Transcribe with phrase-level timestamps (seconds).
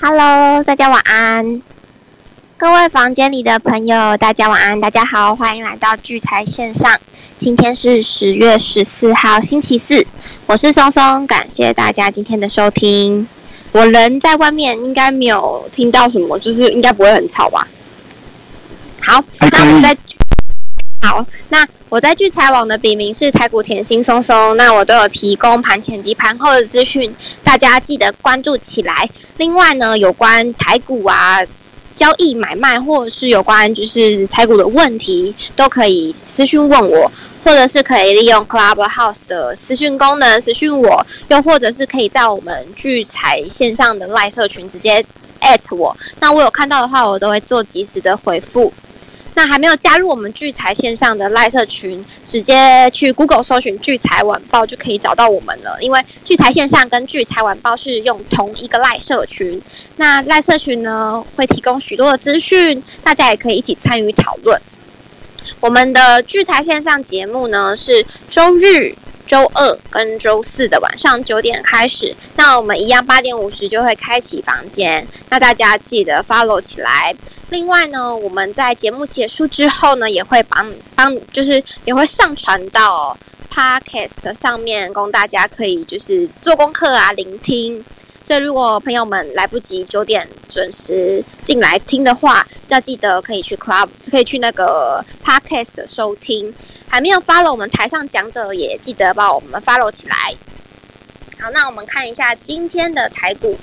[0.00, 1.60] Hello，Hello，大家晚安。
[2.56, 6.90] 各位房间里的朋友，大家晚安，大家好，欢迎来到聚财线上。
[7.38, 10.06] 今天是十月十四号，星期四，
[10.46, 13.28] 我是松松，感谢大家今天的收听。
[13.72, 17.68] 我人在外面，应该没有听到什么，就是应该不会很吵吧？
[19.02, 19.94] 好，那我们在
[21.00, 29.08] 好，那我在聚财网的笔名是台股甜心松松，那我都有提供盘前及盘后的资讯，大家记得关注起来。
[29.36, 31.40] 另外呢，有关台股啊。
[31.94, 37.10] 交易买卖，或者是有关就是台股的问题，都可以私讯问我，
[37.42, 45.04] 或者是可以利用 Clubhouse 的私讯功能私讯我，又或者是可以在我们聚财线上的赖社群直接
[45.40, 48.72] at 我，那我有看到的话，我都会做及时的回复。
[49.38, 55.78] 那还没有加入我们聚财线上的赖社群，直接去 Google 搜寻聚财晚报就可以找到我们了。
[55.80, 59.62] 因为聚财线上跟聚财晚报是用同一个赖社群，
[59.94, 64.60] 那赖社群呢会提供许多的资讯，大家也可以一起参与讨论。
[65.60, 68.96] 我们的聚财线上节目呢是周日。
[69.28, 77.14] 周二跟周四的晚上九点开始，那我们一样八点五十就会开启房间，那大家记得 follow 起来。
[77.50, 83.16] 另外呢，我们在节目结束之后呢，也会帮帮，就是也会上传到
[83.52, 87.84] podcast 上面，供大家可以就是做功课啊，聆听。
[88.28, 96.52] 所以，如果朋友们来不及九点准时进来听的话，要记得可以去 club，可以去那个 podcast 收听。
[96.86, 100.34] 还没有 follow 我们台上讲者，也记得帮我们 follow 起来。
[101.40, 103.56] 好，那我们看一下今天的台股。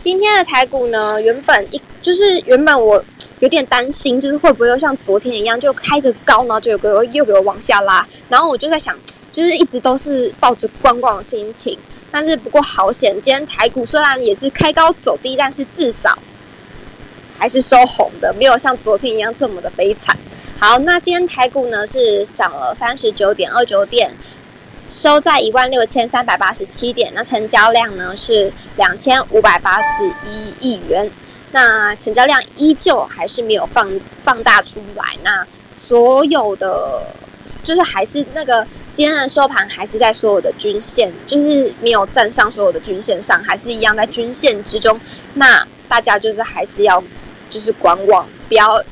[0.00, 3.00] 今天的台股呢，原本一就是原本我
[3.38, 8.04] 有点担心，就是会不会又像昨天一样，就开个高，然后就有个又给我往下拉。
[8.28, 8.98] 然后我就在想，
[9.30, 11.78] 就是一直都是抱着观光的心情。
[12.14, 16.16] 但是不过好险，今天台股虽然也是开高走低，但是至少
[17.38, 20.14] 还是收红的，没有像昨天一样这么的悲惨。
[20.60, 24.14] 好，那今天台股呢是涨了三十九点二九点，
[24.90, 27.10] 收在一万六千三百八十七点。
[27.14, 31.10] 那成交量呢是两千五百八十一亿元，
[31.52, 33.90] 那成交量依旧还是没有放
[34.22, 35.16] 放大出来。
[35.24, 37.06] 那所有的
[37.64, 38.66] 就是还是那个。
[38.92, 45.00] 今天的收盘还是在所有的均线，就是没有站上所有的均线上，还是一样在均线之中。
[45.34, 47.02] 那大家就是还是要
[47.48, 48.84] 就是观望，不要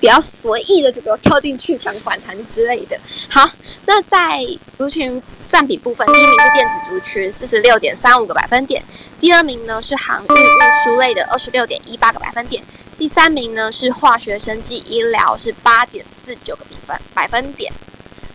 [0.00, 3.00] 不要随意的就给我跳进去抢反弹之类的。
[3.30, 3.48] 好，
[3.86, 8.82] 那在族群占比部分，第一名是电子族群，四十六点三五个百分点；
[9.18, 12.62] 第二名呢是航运运输类的，二十六点一八个百分点；
[12.98, 17.72] 第三名呢是化学生技医疗，是八点四九个比分百分点。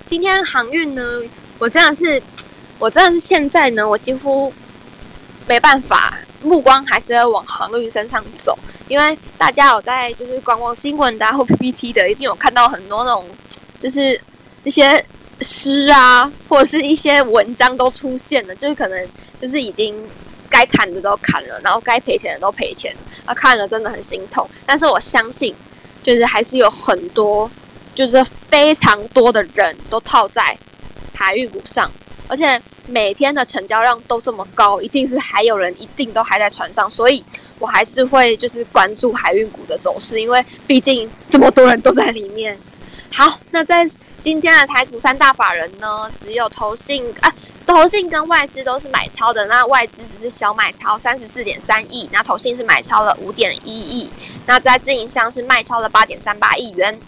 [0.05, 1.01] 今天航运呢，
[1.57, 2.21] 我真的是，
[2.77, 4.53] 我真的是现在呢，我几乎
[5.47, 8.57] 没办法，目光还是要往航运身上走，
[8.89, 13.25] 因为大家有在就是观望新闻的或 PPT 的，一定有看到很多那种，
[13.79, 14.19] 就是
[14.65, 15.03] 一些
[15.39, 19.07] 诗啊，或者是一些文章都出现了，就是可能
[19.41, 19.95] 就是已经
[20.49, 22.93] 该砍的都砍了，然后该赔钱的都赔钱，
[23.25, 24.47] 啊，看了真的很心痛。
[24.65, 25.55] 但是我相信，
[26.03, 27.49] 就是还是有很多。
[27.95, 30.57] 就是非常多的人都套在
[31.13, 31.91] 海运股上，
[32.27, 37.23] 而且每天的成交量都这么高，一定是还有人一定都还在船上，所以
[37.59, 42.57] 我还是会就是关注海运股的走势，因为毕竟这么多人都在里面。
[43.11, 43.89] 好，那在
[44.19, 47.31] 今天的台股三大法人呢，只有投信啊，
[47.65, 54.09] 投信跟外资都是买超的，那外资只是小买超三十四点三亿，那投信是买超了五点一亿，
[54.47, 56.99] 那在自营商是卖超了八点三八亿元。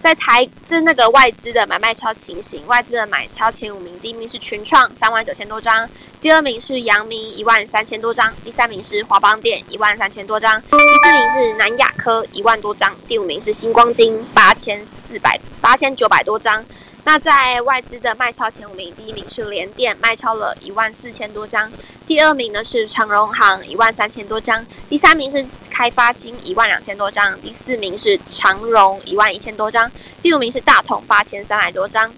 [0.00, 5.88] 在台就是那个外资的买卖超情形，外资的买超前五名，第一名是群创三万九千多张，
[6.20, 16.64] 第二名是阳明一万三千多张，第三名是华邦电一万三千多张，第四名是南亚科一万多张，第五名是星光金八千四百八千九百多张。
[17.08, 21.66] 那在外资的卖超前五名，第一名是联电，卖超了一万四千多张；
[22.06, 29.88] 第二名呢是长荣行，一万三千多张；第三名是开发金，一万两千多张；第四名是长荣，一万一千多张；
[30.20, 32.12] 第五名是大同，八千三百多张。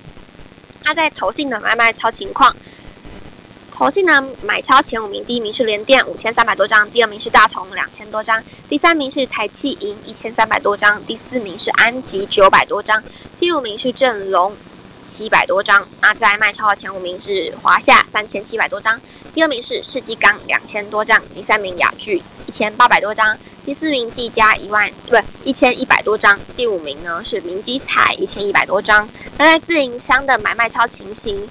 [0.83, 2.57] 那在投信的买卖超情况，
[3.71, 13.01] 投信呢买超前五名，第一名是联电，五千三百多张；第二名是大同，两千多张；第三名是台气银，一千三百多张；第四名是安吉，九百多张；
[13.39, 14.53] 第五名是正隆。
[15.01, 19.01] 七百多张，那在卖超的前五名是华夏三千七百多张，
[19.35, 29.09] 第二名是世纪钢两千多张，第三名雅聚一千八百多张，第四名技嘉一万不一千一百多张，第五名呢是明基彩一千一百多张。
[29.39, 31.49] 那在自营商的买卖超情形，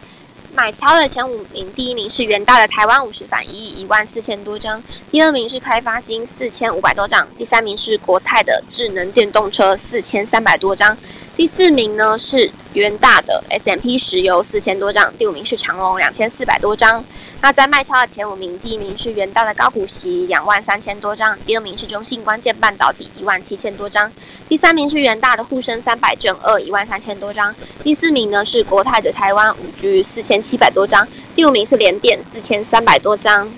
[0.53, 4.81] 买超的前五名，第一名是元大的台湾五十反一亿一万四千多张，
[5.11, 10.97] 第二名是开发金四千五百多张，第三名是国泰的智能电动车四千三百多张。
[11.39, 17.01] 第四名呢是元大的 S M P 石油四千多张，第五名是长隆两千四百多张。
[17.39, 24.11] 那在卖超的前五名，第一名是元大的高股息两万三千多张，第二名是中信关键半导体一万七千多张，
[24.49, 33.49] 第三名是元大的沪深三百正二一万三千多张，第四名呢是国泰的台湾五 G 四千七百多张，第五名是联电四千三百多张。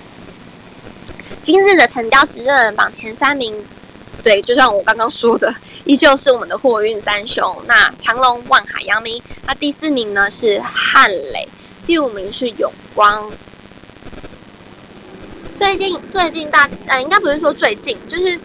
[1.41, 3.65] 今日的成交值热榜前三名。
[4.23, 5.51] 对，就像我刚刚说的，
[5.83, 7.55] 依旧是我们的货运三雄。
[7.65, 9.19] 那长隆、万海、阳明。
[9.47, 11.49] 那第四名呢是汉磊，
[11.87, 13.27] 第五名是永光。
[15.55, 18.39] 最近最近大呃，应该不是说最近，就是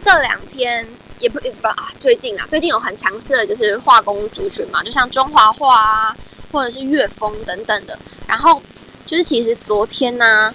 [0.00, 0.84] 这两天
[1.20, 6.16] 也不不啊，最近啊，最近有很强势的就是化工族群嘛，就像中华化啊，
[6.50, 7.96] 或者是粤丰等等的。
[8.26, 8.60] 然后
[9.06, 10.52] 就是其实昨天呢，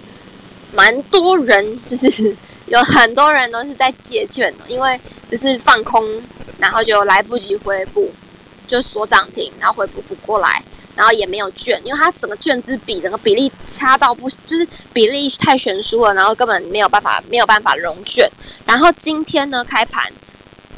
[0.74, 2.36] 蛮多人就是。
[2.66, 6.04] 有很多人都是在借券的，因为就是放空，
[6.58, 8.12] 然后就来不及回补，
[8.66, 10.60] 就锁涨停，然后回补不过来，
[10.96, 18.28] 然后也没有券，因为它整个券资比整个比例差到不，就是比例太悬殊了，然后根本没有办法没有办法融券。
[18.64, 20.12] 然后今天呢开盘，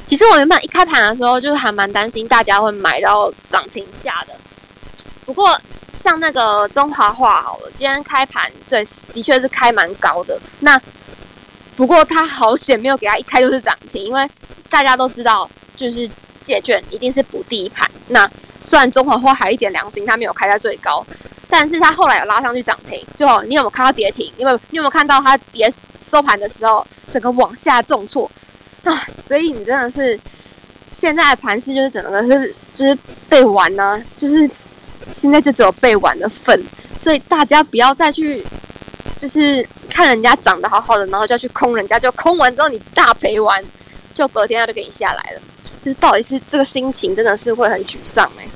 [0.04, 4.34] 其实我原本一开盘的时候就还蛮担心大家会买到涨停价的，
[5.24, 5.58] 不过
[5.94, 10.78] 像那个中华化好了，今天开盘对，的确是开蛮高的，那。
[11.78, 14.28] 不过他好险，没有给他一开就是涨停，因为
[14.68, 16.10] 大家都知道，就是
[16.42, 17.88] 借券一定是补第一盘。
[18.08, 18.28] 那
[18.60, 21.06] 虽然中华化还一点良心，他没有开在最高，
[21.48, 23.00] 但是他后来有拉上去涨停。
[23.16, 24.28] 就你有没有看到跌停？
[24.36, 25.72] 因为你有没有看到它跌
[26.02, 28.28] 收盘的时候，整个往下重挫
[28.82, 29.06] 啊？
[29.22, 30.18] 所以你真的是
[30.92, 32.98] 现在盘势就是整个是就是
[33.28, 34.50] 被玩呢，就是
[35.14, 36.60] 现在就只有被玩的份，
[37.00, 38.44] 所以大家不要再去
[39.18, 39.66] 就是。
[39.90, 43.64] 看人家长得好好的，然后就要去空人家，就空完之后你大赔完，
[44.14, 45.40] 就隔天他就给你下来了。
[45.80, 48.46] 就是到底是这个心情真的是会很沮丧哎，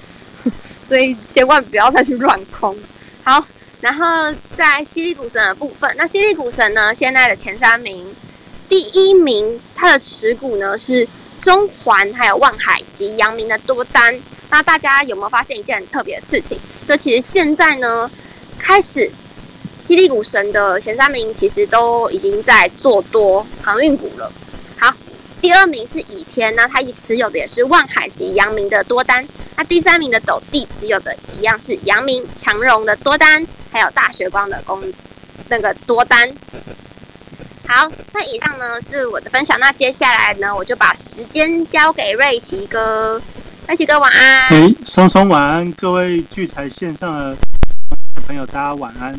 [0.86, 2.78] 所以千万不要再去乱空。
[3.24, 3.44] 好，
[3.80, 8.14] 然后在犀利股神的部分，那犀利股神呢现在的前三名，
[8.68, 11.08] 第一名他的持股呢是
[11.40, 14.16] 中环、还有望海以及阳明的多单。
[14.48, 16.56] 那大家有没有发现一件很特别的事情？
[16.84, 18.08] 就其实现在呢
[18.60, 19.10] 开始。
[19.82, 24.32] 犀利股神的前三名其实都已经在做多航运股了。
[24.78, 24.94] 好，
[25.40, 29.26] 第二名是倚天，那他持有的也是万海及阳明的多单。
[29.56, 34.80] 那第三名的斗地持有的一样是阳明、强荣的多单，还有大学光的公
[35.48, 36.32] 那个多单。
[37.66, 39.58] 好，那以上呢是我的分享。
[39.58, 43.20] 那接下来呢，我就把时间交给瑞奇哥。
[43.66, 44.48] 瑞奇哥晚安。
[44.48, 47.36] 哎，松松晚安，各位聚财线上的
[48.26, 49.18] 朋友，大家晚安。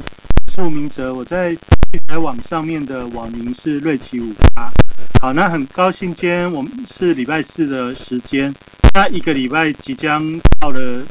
[0.56, 4.72] 是明哲，我在聚财网上面的网名是瑞奇五八。
[5.20, 8.54] 好，那很高兴今天我们是礼拜四的时间，
[8.94, 10.24] 那一个礼拜即将
[10.60, 11.02] 到了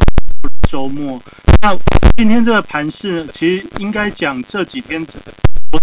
[0.71, 1.21] 周末。
[1.61, 1.77] 那
[2.17, 5.21] 今天这个盘势，其实应该讲这几天，昨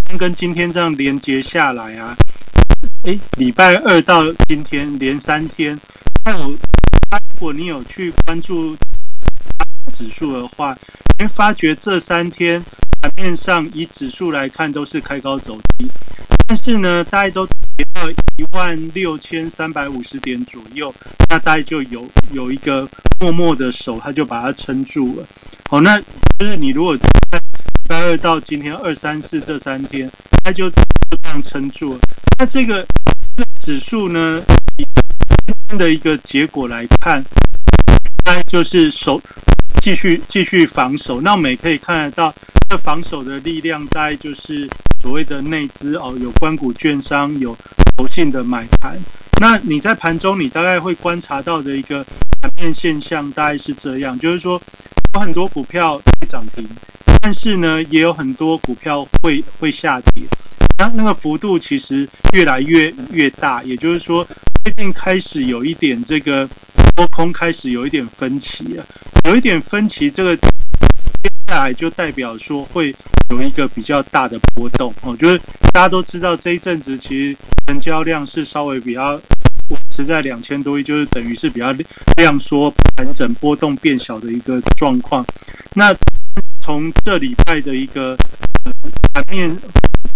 [0.05, 2.15] 天跟今天这样连接下来啊，
[3.03, 5.77] 诶，礼拜二到今天连三天。
[6.23, 6.57] 那有，如
[7.37, 8.73] 果你有去关注
[9.91, 10.73] 指数的话，
[11.17, 12.63] 你会发觉这三天。
[13.01, 15.87] 盘面上以指数来看都是开高走低，
[16.47, 20.93] 但是呢，大概都跌到一万六千三百五十点左右，
[21.29, 22.87] 那大概就有有一个
[23.19, 25.25] 默默的手，他就把它撑住了。
[25.69, 25.99] 好，那
[26.37, 30.09] 就是你如果在礼拜二到今天二三四这三天，
[30.43, 30.75] 它就就
[31.21, 31.99] 这样撑住了。
[32.37, 32.85] 那这个
[33.61, 34.43] 指数呢，
[34.77, 34.83] 以
[35.45, 37.23] 今天的一个结果来看，
[38.25, 39.21] 大概就是手
[39.81, 41.21] 继续继续防守。
[41.21, 42.33] 那我们也可以看得到。
[42.69, 44.69] 这防守的力量大概就是
[45.01, 47.57] 所谓的内资哦，有关股券商，有
[47.97, 48.95] 投信的买盘。
[49.41, 52.03] 那你在盘中，你大概会观察到的一个
[52.39, 54.61] 盘面现象，大概是这样，就是说
[55.15, 56.63] 有很多股票会涨停，
[57.23, 60.25] 但是呢，也有很多股票会会下跌。
[60.77, 64.23] 那那个幅度其实越来越越大，也就是说，
[64.63, 66.47] 最近开始有一点这个
[66.99, 68.85] 多空开始有一点分歧了，
[69.23, 70.49] 有一点分歧，这个接。
[71.47, 72.93] 下来就代表说会
[73.31, 75.37] 有一个比较大的波动哦，就是
[75.73, 79.13] 大家都知道这一阵子其实成交量是稍微比较
[79.69, 81.73] 维持在两千多亿，就是等于是比较
[82.17, 85.25] 量缩盘整波动变小的一个状况。
[85.73, 85.95] 那
[86.61, 88.15] 从这礼拜的一个
[89.13, 89.57] 盘面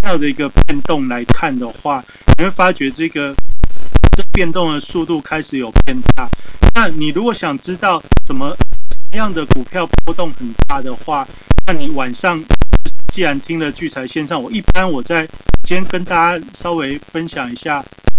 [0.02, 2.04] 票的一个变动来看的话，
[2.38, 3.34] 你会发觉这个
[4.16, 6.30] 这变动的速度开始有变大。
[6.76, 8.56] 那你如果想知道怎么？
[9.14, 11.24] 么样的股票波动很大的话，
[11.68, 12.44] 那你晚上
[13.14, 15.24] 既然听了聚财线上，我一般我在
[15.64, 17.78] 今天跟大家稍微分享一下，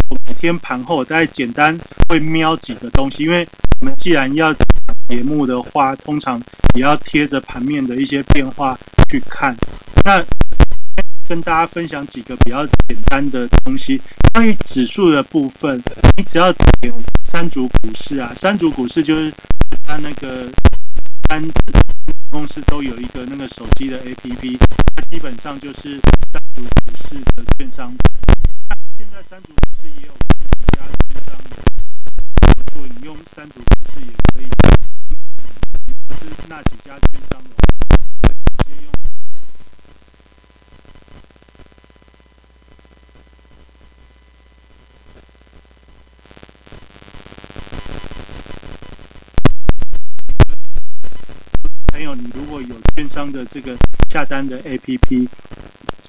[0.09, 1.77] 我每天盘后我大概简单
[2.09, 3.45] 会瞄几个东西，因为
[3.81, 4.55] 我们既然要
[5.09, 6.41] 节目的话，通常
[6.77, 8.79] 也要贴着盘面的一些变化
[9.11, 9.53] 去看。
[10.05, 10.25] 那
[11.27, 14.01] 跟大家分享几个比较简单的东西，
[14.33, 15.83] 关于指数的部分，
[16.17, 16.93] 你只要点
[17.25, 19.33] 三组股市啊，三组股市就是
[19.83, 20.49] 它那个
[21.29, 21.43] 三
[22.29, 24.59] 公司都有一个那个手机的 APP，
[24.95, 25.99] 它基本上就是
[26.33, 27.95] 三组股市的券商。
[28.99, 31.37] 现在三组股市也有几家券商
[32.41, 34.49] 合作，你用三组股市也可以，
[36.07, 37.74] 不是那几家券商的。
[51.95, 53.77] 朋友，你如果有券商的这个
[54.11, 55.29] 下单的 APP，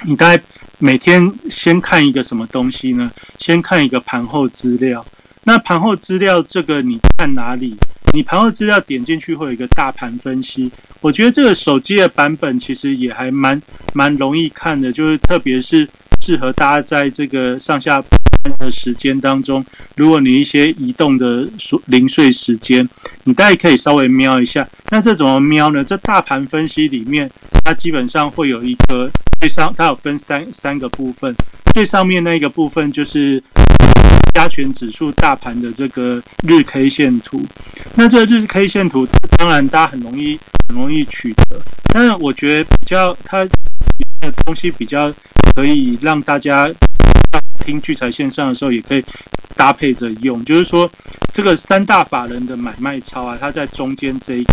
[0.04, 0.44] 你大概
[0.80, 3.12] 每天先看一个什么东西呢？
[3.38, 5.06] 先看一个盘后资料。
[5.44, 7.78] 那盘后资料这个你看哪里？
[8.14, 10.72] 你盘后资料点进去会有一个大盘分析。
[11.02, 13.62] 我觉得这个手机的版本其实也还蛮
[13.94, 15.88] 蛮容易看的，就是特别是
[16.26, 18.04] 适合大家在这个上下。
[18.58, 19.64] 的时间当中，
[19.96, 21.48] 如果你一些移动的
[21.88, 22.88] 零碎时间，
[23.24, 24.68] 你大概可以稍微瞄一下。
[24.90, 25.84] 那这怎么瞄呢？
[25.84, 27.30] 这大盘分析里面，
[27.64, 29.10] 它基本上会有一个
[29.40, 31.36] 最上，它有分三三个部分。
[31.74, 33.42] 最上面那个部分就是
[34.34, 37.44] 加权指数大盘的这个日 K 线图。
[37.96, 41.60] 那这个日 K 线图，当然大家很容易很容易取得，
[41.94, 43.50] 但是我觉得比较它里
[44.22, 45.12] 面的东西比较
[45.56, 46.70] 可以让大家。
[47.60, 49.04] 听聚财线上的时候，也可以
[49.56, 50.44] 搭配着用。
[50.46, 50.90] 就是说，
[51.34, 54.52] 这个三大法人的买卖超啊，它在中间这一个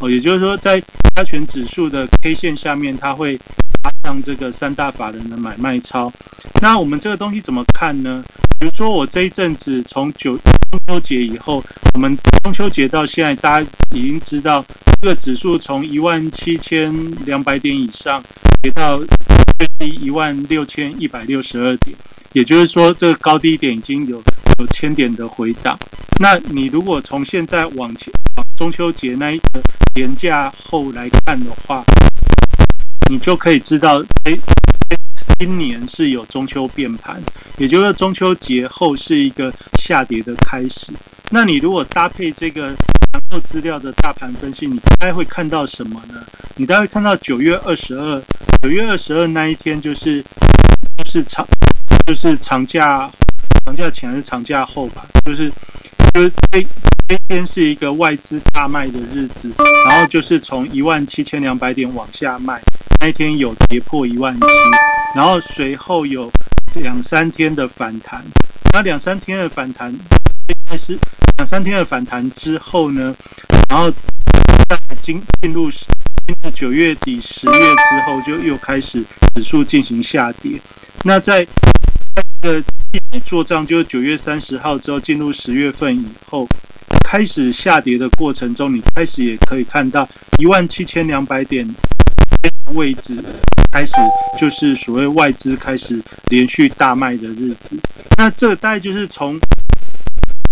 [0.00, 0.82] 哦，也就是说，在
[1.14, 3.36] 加权指数的 K 线下面，它会
[3.82, 6.12] 搭上这个三大法人的买卖超。
[6.60, 8.22] 那我们这个东西怎么看呢？
[8.58, 11.62] 比如说，我这一阵子从九中秋节以后，
[11.94, 14.64] 我们中秋节到现在，大家已经知道，
[15.00, 16.94] 这个指数从一万七千
[17.26, 18.22] 两百点以上
[18.62, 19.00] 跌到
[19.78, 21.96] 一万六千一百六十二点。
[22.32, 24.16] 也就是说，这个高低点已经有
[24.58, 25.78] 有千点的回档。
[26.18, 28.10] 那你如果从现在往前
[28.56, 29.60] 中秋节那一个
[29.94, 31.84] 年假后来看的话，
[33.10, 34.38] 你就可以知道，哎，
[35.44, 37.20] 今年是有中秋变盘，
[37.58, 40.92] 也就是中秋节后是一个下跌的开始。
[41.30, 42.68] 那你如果搭配这个
[43.10, 46.24] 盘后资料的大盘分析，你大概会看到什么呢？
[46.54, 48.22] 你大概看到九月二十二，
[48.62, 50.24] 九月二十二那一天就是
[51.10, 51.44] 是长。
[52.06, 53.10] 就是长假，
[53.66, 55.04] 长假前还是长假后吧？
[55.26, 55.50] 就是
[56.14, 56.64] 就是这
[57.08, 59.50] 这天是一个外资大卖的日子，
[59.88, 62.62] 然后就是从一万七千两百点往下卖，
[63.00, 64.46] 那一天有跌破一万七，
[65.14, 66.30] 然后随后有
[66.76, 68.24] 两三天的反弹，
[68.72, 70.98] 那两三天的反弹应该是
[71.36, 73.14] 两三天的反弹之后呢，
[73.68, 73.90] 然后
[74.68, 75.70] 在进进入
[76.54, 79.04] 九月底十月之后，就又开始
[79.34, 80.60] 指数进行下跌，
[81.04, 81.46] 那在。
[82.42, 82.62] 这个
[83.24, 86.46] 做账就是九月三十号之后进入十月份以后
[87.04, 90.06] 开始下跌的过程中，你开始也可以看到
[90.38, 91.66] 一万七千两百点
[92.74, 93.14] 位置
[93.72, 93.92] 开始
[94.38, 97.76] 就是所谓外资开始连续大卖的日子。
[98.18, 99.38] 那这大概就是从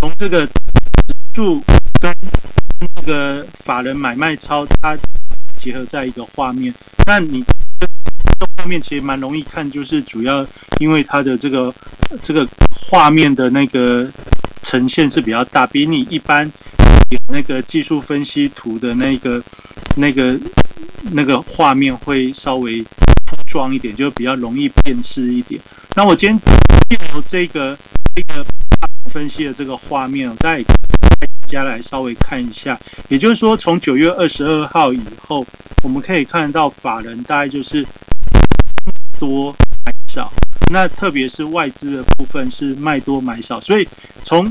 [0.00, 0.52] 从这个指
[1.34, 1.62] 数
[2.00, 2.12] 跟
[2.96, 4.96] 那个法人买卖超它
[5.56, 6.74] 结合在一个画面，
[7.06, 7.44] 那你。
[8.56, 10.46] 画面其实蛮容易看，就是主要
[10.78, 11.74] 因为它的这个
[12.22, 14.10] 这个画面的那个
[14.62, 16.50] 呈现是比较大，比你一般
[17.28, 19.42] 那个技术分析图的那个
[19.96, 20.38] 那个
[21.12, 22.82] 那个画面会稍微
[23.24, 25.60] 铺装一点，就比较容易辨识一点。
[25.94, 26.38] 那我今天
[26.88, 27.76] 借由这个
[28.14, 28.44] 这个
[29.10, 30.76] 分析的这个画面，我带大
[31.50, 32.78] 家来稍微看一下。
[33.08, 35.44] 也就是说，从九月二十二号以后，
[35.82, 37.84] 我们可以看到法人大概就是。
[39.18, 39.54] 多
[39.84, 40.32] 买少，
[40.70, 43.86] 那特别是外资的部分是卖多买少，所以
[44.22, 44.50] 从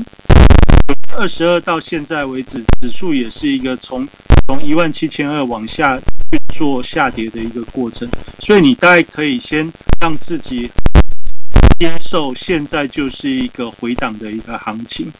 [1.16, 4.06] 二十二到现在为止，指数也是一个从
[4.46, 9.68] 从一万七千二往下去做下跌的一个过程，所以你大概可以先
[10.00, 10.70] 让自己
[11.80, 15.10] 接受现在就是一个回档的一个行情。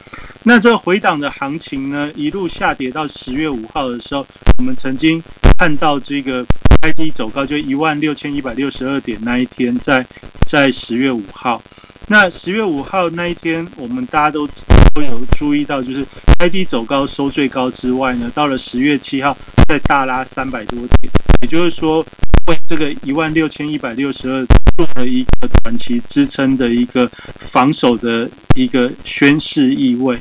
[0.43, 4.27] 那这回档的行情呢，一路下跌到十月五号的时候，
[4.59, 5.21] 我们曾经
[5.59, 6.47] 看到这个。
[6.83, 10.03] 开低走高就一万六千一百六十二点那一天，在
[10.47, 11.63] 在十月五号，
[12.07, 14.49] 那十月五号那一天，我们大家都
[14.95, 16.03] 都有注意到，就是
[16.39, 19.37] 开低走高收最高之外呢，到了十月七号
[19.69, 21.13] 再大拉三百多点，
[21.43, 22.03] 也就是说
[22.51, 24.45] 为这个一万六千一百六十二
[24.77, 30.19] 做了一个短期支撑的一个防守的一个宣示意味。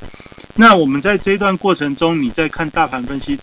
[0.56, 3.36] 那我们在这段过程中，你在看大盘分析，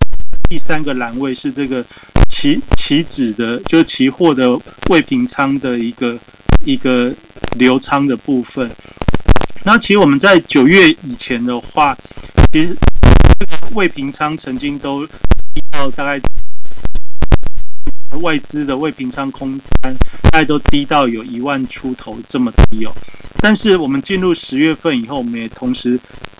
[0.48, 1.84] 第三个栏位是这个
[2.28, 4.56] 期期指的，就是期货的
[4.88, 6.16] 未平仓的一个
[6.64, 7.12] 一个
[7.58, 8.70] 流仓的部分。
[9.64, 11.96] 那其实我们在九月以前的话，
[12.52, 12.76] 其实
[13.40, 15.04] 这个未平仓曾经都
[15.72, 16.20] 到大概。
[18.20, 19.94] 外资的未平仓空单，
[20.30, 22.92] 大概都低到有一万出头这么低哦。
[23.40, 25.98] 但是我们进入十月份以后，我们也同时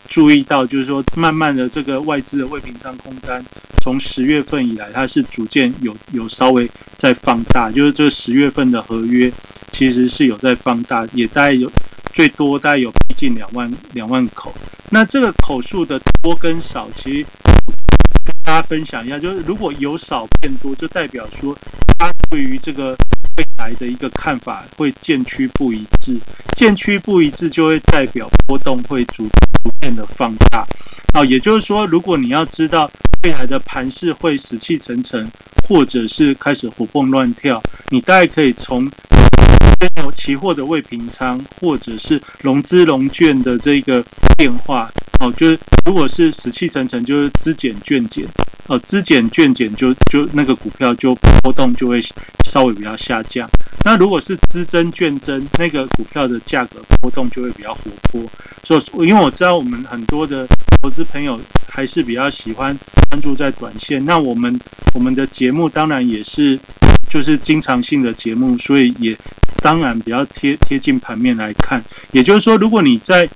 [0.09, 3.45] 注意到，就是说，慢慢的这个外资的未平仓空单，
[3.83, 9.31] 从十月份以来，它是逐渐有有稍微在放大，就是这十月份的合约
[9.71, 11.71] 其实是有在放大，也大概有
[12.13, 14.55] 最多大概有逼近两万两万口。
[14.91, 17.27] 那这个口数的多跟少，其实。
[18.27, 21.57] 跟大家分享一下，就是如果有少变多，就代表说
[21.97, 22.97] 他对于这个
[23.37, 26.19] 未来的一个看法会渐趋不一致，
[26.57, 30.67] 渐趋不一致就会代表波动会逐逐渐的放大。
[31.13, 32.91] 啊，也就是说，如果你要知道
[33.23, 35.31] 未来的盘势会死气沉沉，
[35.67, 38.91] 或者是开始活蹦乱跳，你大概可以从
[40.15, 44.03] 期货的未平仓，或者是融资融券的这个
[44.37, 44.91] 变化。
[45.21, 48.27] 哦，就是如果是死气沉沉，就是资减券减，
[48.67, 52.03] 哦，资减券减就就那个股票就波动就会
[52.45, 53.49] 稍微比较下降。
[53.85, 58.21] 那如果是资增券增，那个股票的价格波动就会比较活泼。
[58.65, 60.47] 所以，因为我知道我们很多的
[60.83, 62.77] 投资朋友还是比较喜欢
[63.11, 64.05] 关注在短线。
[64.05, 64.59] 那我们
[64.93, 66.59] 我们的节目当然也是
[67.09, 69.17] 就是经常性的节目，所以也
[69.63, 71.83] 当然比较贴贴近盘面来看。
[72.13, 73.29] 也就是说，如果你在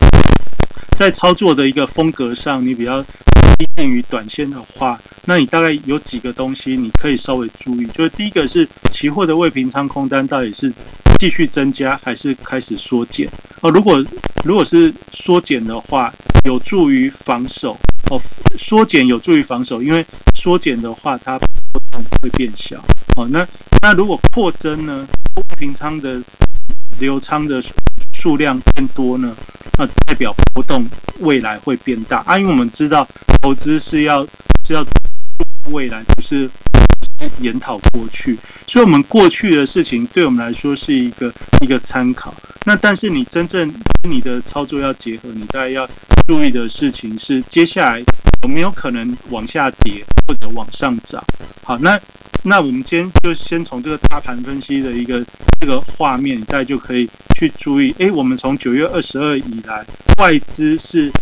[0.97, 10.73] 在操作的一个风格上，你比较依恋于短线的话，那你大概有几个东西你可以稍微注意，就是第一个是期货的未平仓空单到底是
[11.19, 13.29] 继续增加还是开始缩减
[13.61, 13.71] 哦。
[13.71, 14.05] 如果
[14.45, 16.13] 如果是缩减的话，
[16.45, 17.79] 有助于防守
[18.11, 18.21] 哦。
[18.59, 20.05] 缩减有助于防守，因为
[20.35, 21.39] 缩减的话它
[22.23, 22.85] 会变小
[23.17, 23.27] 哦。
[23.29, 23.47] 那
[23.83, 25.07] 那如果扩增呢？
[25.57, 26.23] 平仓的
[26.99, 27.63] 流仓的。
[28.13, 29.35] 数量变多呢，
[29.79, 30.87] 那代表波动
[31.21, 32.39] 未来会变大啊。
[32.39, 33.09] 因为我们知道
[33.41, 34.23] 投资是要
[34.67, 34.85] 是要
[35.71, 36.47] 未来，不是
[37.41, 38.37] 研讨过去，
[38.67, 42.35] 所以我们过去的事情对我们来说是一个一个参考。
[42.67, 45.89] 那但是你真正跟你的操作要结合，你大概要
[46.29, 48.03] 注意的事情是接下来
[48.43, 51.23] 有没有可能往下跌或者往上涨。
[51.63, 52.01] 好，那。
[52.43, 55.23] 那我们今天就先从这个大盘分析的一个
[55.61, 57.95] 这个画面，大家就可以去注意。
[57.99, 59.85] 哎，我们从九月二十二以来，
[60.17, 61.13] 外资是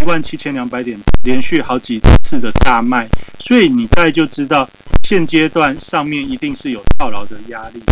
[0.00, 4.68] 一万七千两百点，连续好几次的大卖，所以你大概就知道
[5.04, 7.82] 现阶段上面一定是有套牢的压力。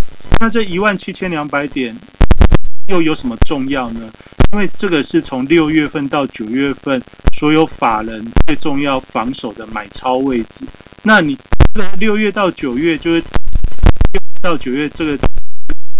[0.41, 1.95] 那这一万七千两百点
[2.88, 4.11] 又有什么重要呢？
[4.53, 7.03] 因为这个是从六月份到九月份
[7.37, 10.65] 所有法人最重要防守的买超位置。
[11.03, 11.38] 那你。
[11.99, 13.25] 六月到九月，就是
[14.43, 15.19] 到九月这个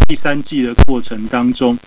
[0.09, 1.79] 第三季的过程当中，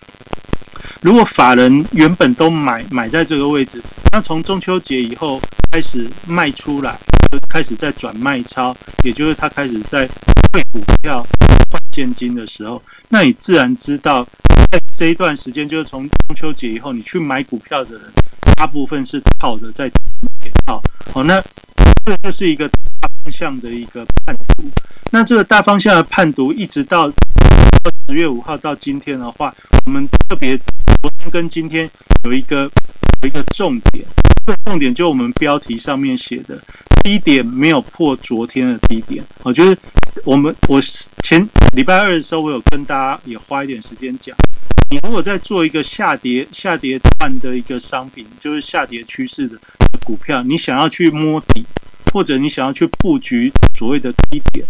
[1.02, 5.40] 如果法人原本都买买在这个位置，那从中秋节以后
[5.72, 6.98] 开始卖出来，
[7.32, 10.08] 就开始在转卖超，也就是他开始在
[10.52, 11.22] 卖股票
[11.70, 14.24] 换现金的时候，那你自然知道，
[14.72, 18.12] 在这一段时间，就是从中秋节以后，你去买股票的人，
[18.56, 19.92] 大部分是套的在
[20.66, 20.82] 套。
[21.14, 21.42] 好，那
[22.06, 22.70] 这就是一个。
[23.26, 24.70] 方向的一个判读，
[25.10, 27.10] 那这个大方向的判读，一直到
[28.08, 29.54] 十月五号到今天的话，
[29.88, 30.56] 我们特别
[31.02, 31.90] 昨天跟今天
[32.24, 32.70] 有一个
[33.24, 34.06] 有一个重点，
[34.46, 36.62] 这个重点就我们标题上面写的
[37.04, 39.24] 低点没有破昨天的低点。
[39.42, 39.76] 我觉得
[40.24, 40.80] 我们我
[41.24, 44.38] 前礼拜二的时候，我有跟大家也花一点时间讲，
[44.92, 49.58] 你如果在做一个下跌下跌段的一个商品，就是下跌趋势的
[50.04, 51.66] 股票，你想要去摸底。
[52.16, 54.66] 或者你想要去布局所谓的低点，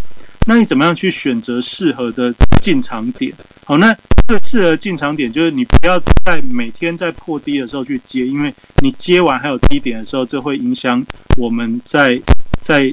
[0.47, 3.31] 那你怎么样去选择适合的进场点？
[3.63, 3.95] 好，那
[4.27, 11.05] 这个适合进场点就是你不要在每天在破低的时候去接，因为你接完还有低点的时候，这会影响
[11.37, 12.19] 我们在
[12.61, 12.91] 在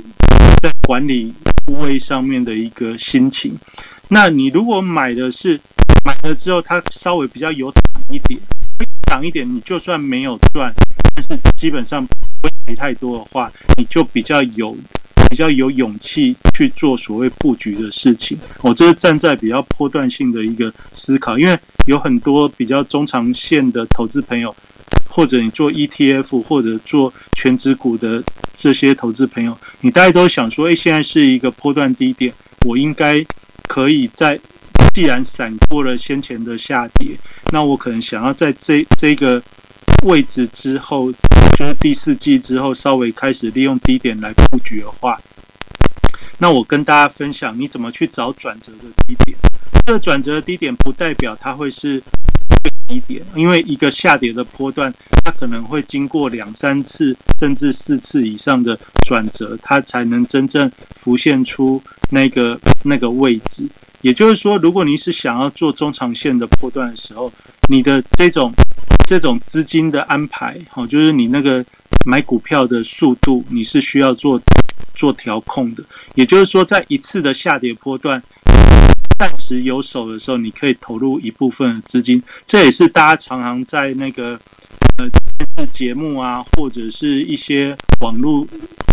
[0.62, 1.32] 在管理
[1.64, 3.56] 部位上面的一个心情。
[4.08, 5.58] 那你如果买的是
[6.04, 8.38] 买了之后它稍微比较有涨一点，
[9.08, 10.70] 涨一点，你就算没有赚，
[11.14, 12.06] 但是基本上。
[12.42, 13.48] 不赔太多的话，
[13.78, 14.76] 你就比较有
[15.30, 18.36] 比较有勇气去做所谓布局的事情。
[18.62, 24.52] 我这是站在比较波段性的一个思考，因为有很多比较中长线的投资朋友，
[25.08, 28.20] 或者你做 ETF 或者做全指股的
[28.56, 32.34] 这些投资朋友，你大家都想说，哎，现在是一个波段低点，
[32.66, 33.24] 我应该
[33.68, 34.36] 可以在
[34.92, 37.16] 既然闪过了先前的下跌，
[37.52, 39.40] 那我可能想要在这这个
[40.02, 41.12] 位置之后，
[41.56, 45.20] 就是第四季之后稍微开始利用低点来布局的话，
[46.38, 49.36] 那我跟大家分享你怎么去找转折的低点。
[49.86, 52.02] 这个转折的低点不代表它会是
[52.86, 54.92] 低点，因为一个下跌的波段，
[55.24, 63.68] 它可能会经过两三次甚至四次以上的转折，它才能真正浮现出那个那个位置。
[64.02, 67.32] 也就是说，如果你是想要做中长线的波段的时候，
[67.68, 68.52] 你的这种
[69.06, 71.64] 这种资金的安排，好，就是你那个
[72.04, 74.38] 买股票的速度，你是需要做
[74.94, 75.82] 做调控的。
[76.14, 78.22] 也就是说，在一次的下跌波段。
[79.18, 84.36] 暂时有手的时候，你可以投入一部分的资金，这也是大家常常在那个
[85.56, 88.44] 呃节目啊，或者是一些网络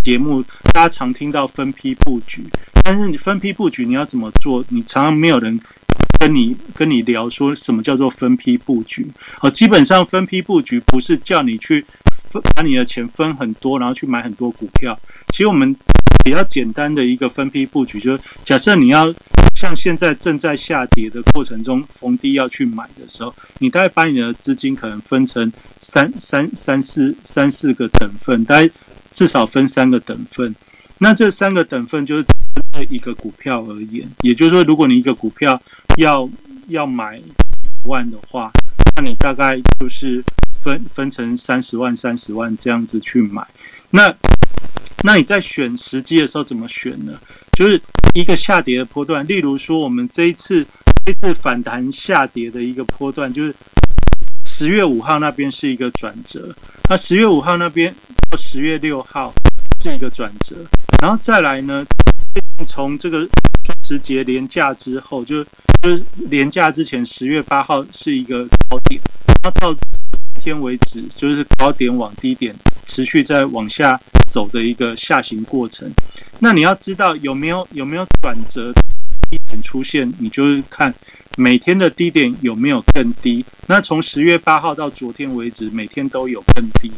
[0.03, 2.43] 节目，大家常听到分批布局。
[2.89, 4.65] 但是你分批布局，你要怎么做？
[4.69, 5.59] 你常常没有人
[6.19, 9.07] 跟你跟你聊说什么叫做分批布局。
[9.41, 11.85] 哦，基本上分批布局不是叫你去
[12.31, 14.99] 分把你的钱分很多，然后去买很多股票。
[15.27, 15.75] 其实我们
[16.25, 19.13] 比较简单的一个分批布局，就是假设你要。
[19.55, 28.69] 像现在正在下跌的过程中，逢低要去买的时候，你大概把你的资金可能分成三三三四三四个等份，大概
[29.11, 30.55] 至少分三个等份。
[30.99, 32.35] 那这三个等份就是针
[32.71, 35.59] 对一个股票而言，也就是说，如果你一个股票
[35.97, 36.29] 要
[36.67, 37.19] 要买
[37.85, 38.51] 万的话，
[38.95, 40.23] 那你大概就是
[40.61, 43.47] 分分成三十万、三十万这样子去买。
[43.89, 44.13] 那
[45.03, 47.17] 那你在选时机的时候怎么选呢？
[47.53, 47.81] 就是
[48.13, 50.65] 一个下跌的波段，例如说我们这一次
[51.05, 53.55] 这次反弹下跌的一个波段，就是
[54.45, 56.53] 十月五号那边是一个转折，
[56.89, 57.95] 那十月五号那边
[58.29, 59.33] 到十月六号
[59.81, 60.57] 是一个转折，
[61.01, 61.85] 然后再来呢，
[62.67, 63.19] 从这个
[63.65, 65.43] 双十节连假之后，就
[65.81, 69.01] 就是连假之前十月八号是一个高点，
[69.41, 72.53] 然后到今天为止就是高点往低点
[72.85, 75.89] 持续在往下走的一个下行过程。
[76.39, 78.73] 那你要知道有没有有没有转折
[79.29, 80.93] 低点出现，你就是看
[81.37, 83.45] 每天的低点有没有更低。
[83.67, 86.91] 那从十月八号到昨天为止，每天都有更低。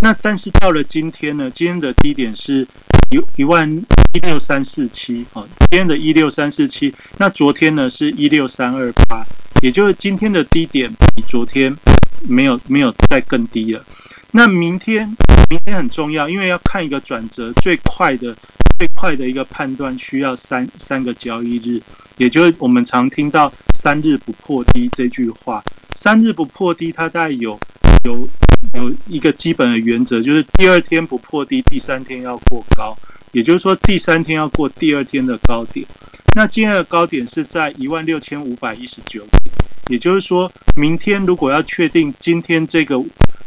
[0.00, 1.50] 那但是到了今天呢？
[1.50, 2.64] 今天的低点是
[3.10, 3.70] 一一万
[4.12, 6.92] 一六三四七啊，今天的一六三四七。
[7.18, 9.24] 那昨天呢是一六三二八，
[9.62, 11.74] 也就是今天的低点比昨天
[12.22, 13.84] 没有没有再更低了。
[14.32, 15.06] 那明天
[15.48, 18.36] 明天很重要，因为要看一个转折最快的。
[18.78, 21.82] 最快的一个判断需要三三个交易日，
[22.16, 25.60] 也就是我们常听到“三日不破低”这句话。
[25.96, 27.58] 三日不破低，它大概有
[28.04, 28.28] 有
[28.74, 32.96] 有一个基本的原则，就是第二天不破低，第三天要过高。
[33.32, 35.86] 也就是说，第三天要过第二天的高点。
[36.34, 39.54] 那今天的高点是在一万六千五百一十九点。
[39.88, 43.02] 也就是说，明天如果要确定今天这个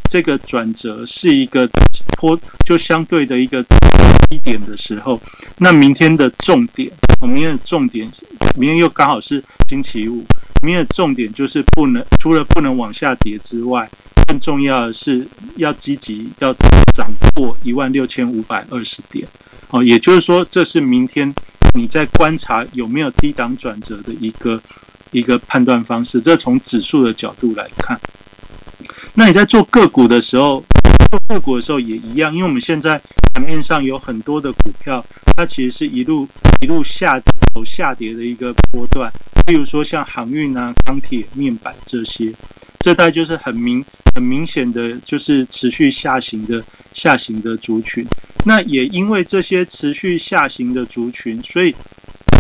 [0.10, 1.70] 这个转折是一个
[2.18, 3.64] 坡，就相对的一个。
[4.30, 5.20] 低点的时候，
[5.58, 8.10] 那明天的重点，我明天的重点，
[8.56, 10.24] 明天又刚好是星期五，
[10.64, 13.90] 明天的重点就是不能除了不能往下跌之外，
[14.32, 16.54] 更重要的是要积极要
[16.96, 19.28] 涨破一万六千五百二十点。
[19.72, 21.34] 哦，也就是说，这是明天
[21.76, 24.62] 你在观察有没有低档转折的一个
[25.12, 26.22] 一个判断方式。
[26.22, 28.00] 这从指数的角度来看，
[29.16, 30.64] 那你在做个股的时候，
[31.10, 33.02] 做个股的时候也一样，因为我们现在。
[33.34, 35.02] 盘面上有很多的股票，
[35.38, 36.28] 它其实是一路
[36.60, 39.12] 一路下跌有下跌的一个波段。
[39.48, 42.32] 例如说像航运啊、钢铁、面板这些，
[42.80, 43.84] 这代就是很明
[44.16, 48.06] 很明显的就是持续下行的下行的族群。
[48.46, 51.76] 那也因为这些持续下行的族群，所以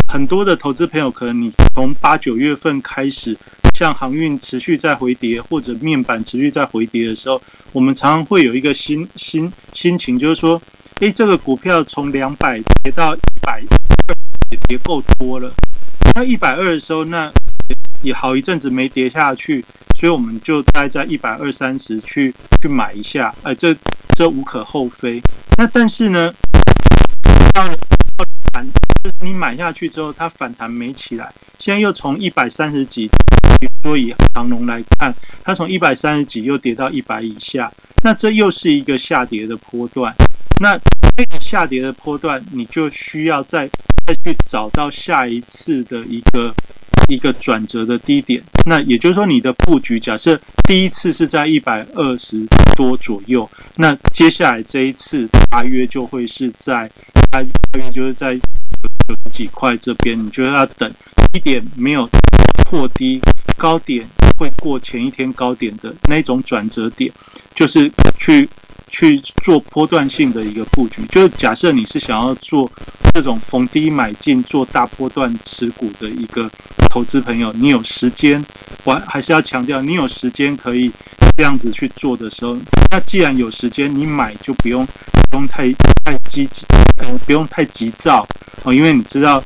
[0.07, 3.37] 很多的投资朋友可能你从八九月份开始，
[3.75, 7.41] 像航运持续在回跌，或者面板持续在回跌的时候，
[7.73, 10.61] 我们常常会有一个心心心情，就是说。
[10.99, 13.59] 诶，这个股票从两百跌到一百，
[14.51, 15.51] 也跌够多了。
[16.13, 17.31] 那一百二的时候，那
[18.03, 19.63] 也好一阵子没跌下去，
[19.97, 23.33] 所以我们就待在一百二三十去去买一下。
[23.43, 23.75] 哎，这
[24.15, 25.21] 这无可厚非。
[25.57, 26.33] 那但是呢，
[27.53, 27.65] 到
[28.51, 28.65] 反
[29.03, 33.07] 就是你买下去之后，它反弹没起来，现在又从一百三十几，
[33.59, 37.71] 比如说以长龙来看，它从一百三十几又跌到一百以下，
[38.03, 40.13] 那这又是一个下跌的波段。
[40.59, 40.77] 那
[41.39, 43.67] 下跌的波段，你就需要再
[44.05, 46.53] 再去找到下一次的一个
[47.09, 48.41] 一个转折的低点。
[48.65, 52.45] 那也就是说，你的布局假设第一次是在一百二十
[52.75, 56.89] 多左右，那接下来这一次大约就会是在
[57.29, 60.91] 大大约就是在九几块这边，你就要等
[61.33, 62.09] 低点没有
[62.65, 63.19] 破低，
[63.57, 67.11] 高点会过前一天高点的那种转折点，
[67.53, 68.47] 就是去。
[68.91, 72.69] 去做波段性的一个布局，就是假设你是想要做
[73.13, 76.47] 这种逢低买进、做大波段持股的一个
[76.89, 78.43] 投资朋友，你有时间，
[78.83, 80.91] 我还是要强调，你有时间可以
[81.41, 82.55] 这样子去做的时候，
[82.91, 84.85] 那既然有时间，你买就不用
[85.31, 85.73] 不用太
[86.05, 88.23] 太积极，嗯，不用太急躁
[88.63, 89.43] 哦，因为你知道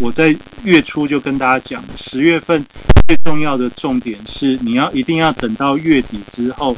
[0.00, 2.64] 我在月初就跟大家讲，十月份
[3.06, 6.74] 最重要的重点是你要一定要等到月底之后。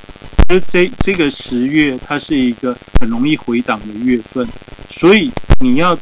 [0.49, 4.45] 就这这个十月，它是一个很容易回档的月份，
[4.91, 5.97] 所以你要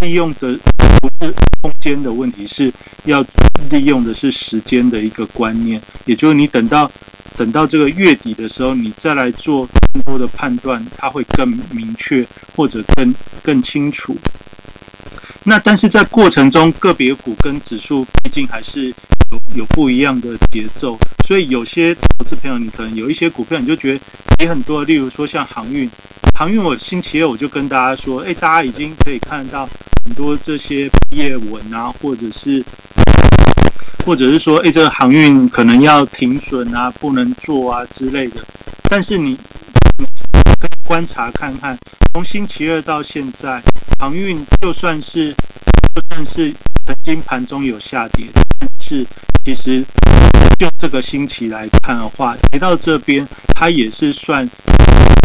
[0.00, 0.58] 利用的
[1.00, 2.72] 不是空间的问题，是
[3.04, 3.24] 要
[3.70, 5.80] 利用的是时间的一个观念。
[6.04, 6.90] 也就是你等到
[7.36, 14.16] 等到这个月底的时候，你再来做更多的判断，它会更明确或者更更清楚。
[15.44, 20.98] 那但是在过程中，个别股跟指数毕竟还是有有不一样的节奏。
[21.26, 24.00] 所以有些投资朋友，你可能有一些股票，你就觉得
[24.40, 24.84] 也很多。
[24.84, 25.88] 例如说像航运，
[26.38, 29.66] 航运我星期二我就跟大家说，哎，大家已经可以看到
[30.04, 32.62] 很多这些业文啊，或者是
[34.04, 38.44] 或者是说，哎，这个航运可能要停损啊，不能做啊之类的。
[38.90, 39.38] 但是你
[40.84, 41.76] 观察看看，
[42.12, 43.60] 从星期二到现在，
[43.98, 45.32] 航运就算是
[45.94, 46.52] 就算是
[46.86, 48.26] 曾经盘中有下跌，
[48.58, 49.06] 但是
[49.44, 49.84] 其实。
[50.56, 54.48] 就这个星期来看的话，来到这边，它也是算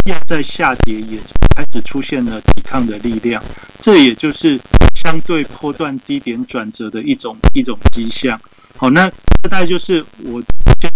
[0.06, 1.20] 要在下跌，也
[1.56, 3.42] 开始出现了抵抗的力量。
[3.80, 4.60] 这也就是
[4.96, 8.42] 相对波段低点转折的一种一种迹象。
[8.76, 9.08] 好，那
[9.44, 10.42] 大概就是我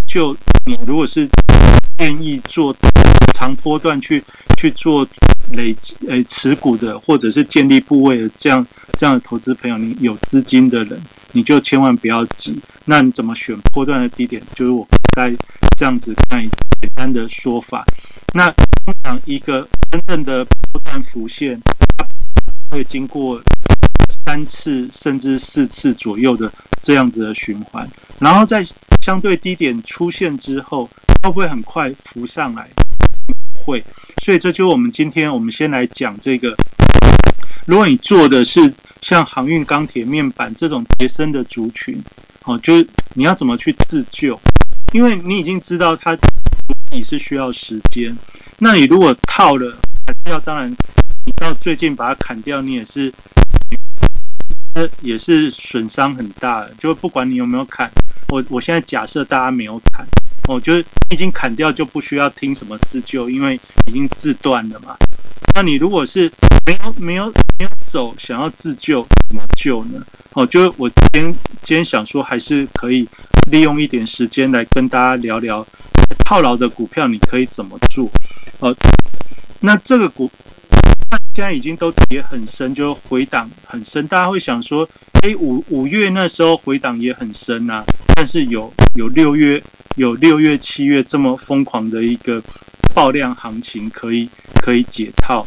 [0.08, 1.30] 就你如果是
[1.99, 2.76] 愿意做
[3.34, 4.24] 长波段去
[4.58, 5.06] 去做
[5.52, 8.65] 累积诶持股的，或者是建立部位的这样
[8.96, 10.98] 这样的投资朋友，你有资金的人。
[11.36, 12.56] 你就千万不要急。
[12.86, 14.39] 那你怎么选波段的低点？
[14.56, 15.34] 就是我该
[15.76, 16.39] 这样子看
[16.80, 17.84] 简单的说法。
[18.36, 18.52] 那
[18.86, 21.60] 通常一个真正的波段浮现，
[21.98, 22.06] 它
[22.69, 23.41] 会经过
[24.28, 28.63] 三次甚至四次左右的这样子的循环，然后在
[29.02, 30.86] 相对低点出现之后，
[31.24, 32.69] 会不会很快浮上来？
[33.63, 33.84] 会。
[34.21, 36.56] 所以这就是我们今天我们先来讲这个。
[37.65, 42.02] 如果你做的是像航运、钢铁、面板这种叠升的族群，
[42.43, 44.38] 哦，就是你要怎么去自救？
[44.91, 46.17] 因为你已经知道它
[46.91, 48.15] 你是需要时间。
[48.60, 49.71] 那你如果套了
[50.06, 53.12] 砍掉，当然你到最近把它砍掉，你也是，
[54.76, 56.73] 呃，也是损伤很大的。
[56.78, 57.89] 就不管你有没有砍，
[58.28, 60.06] 我我现在假设大家没有砍，
[60.48, 64.96] 哦，就是已经砍掉就不需要听什么自救，因为已经自断了嘛。
[65.56, 66.32] 那你如果是
[66.66, 70.04] 没有没有没有走，想要自救怎么救呢？
[70.34, 73.08] 哦，就是我今天今天想说，还是可以
[73.52, 75.66] 利用一点时间来跟大家聊聊
[76.26, 78.10] 套牢的股票，你可以怎么做？
[78.60, 78.76] 哦，
[79.62, 80.30] 那这个股
[81.36, 84.08] 现在已经都跌很深，就回档很深。
[84.08, 84.88] 大家会想说，
[85.24, 87.84] 哎，五五月那时候回档也很深啊，
[88.15, 89.62] 但是有有六月
[89.96, 92.39] 有六月七月这么疯狂的一个
[92.93, 94.30] 爆量行情，可以
[94.62, 95.43] 可以解套。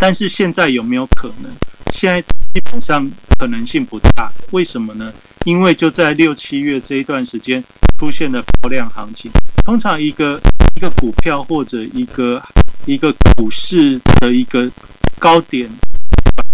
[0.00, 1.52] 但是现在有没有可能？
[1.92, 3.08] 现在基本上
[3.38, 4.32] 可能性不大。
[4.50, 5.12] 为什么呢？
[5.44, 7.62] 因为就在六七月这一段时间
[7.98, 9.30] 出现了爆量行情。
[9.62, 10.40] 通常一个
[10.74, 12.42] 一个股票或者一个
[12.86, 14.70] 一个股市的一个
[15.18, 15.68] 高点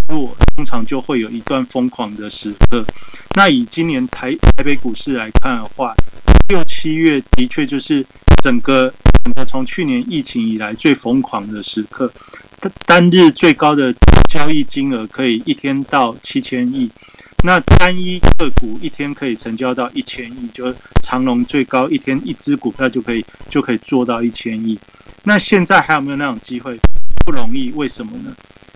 [0.09, 2.85] 落，通常就会有一段疯狂的时刻。
[3.35, 5.95] 那以今年台台北股市来看的话，
[6.49, 8.05] 六七月的确就是
[8.43, 12.13] 整个整个从去年疫情以来最疯狂的时刻。
[12.85, 13.95] 单日最高的
[14.29, 16.91] 交易金额可以一天到七千亿，
[17.45, 24.79] 那单一个股一天可以成交到一千亿，就长隆最高一天一只股票就可以就可以做到一千亿。
[25.25, 26.79] 那现在还有没有那种机会？
[27.25, 28.35] 不容易，为什么呢？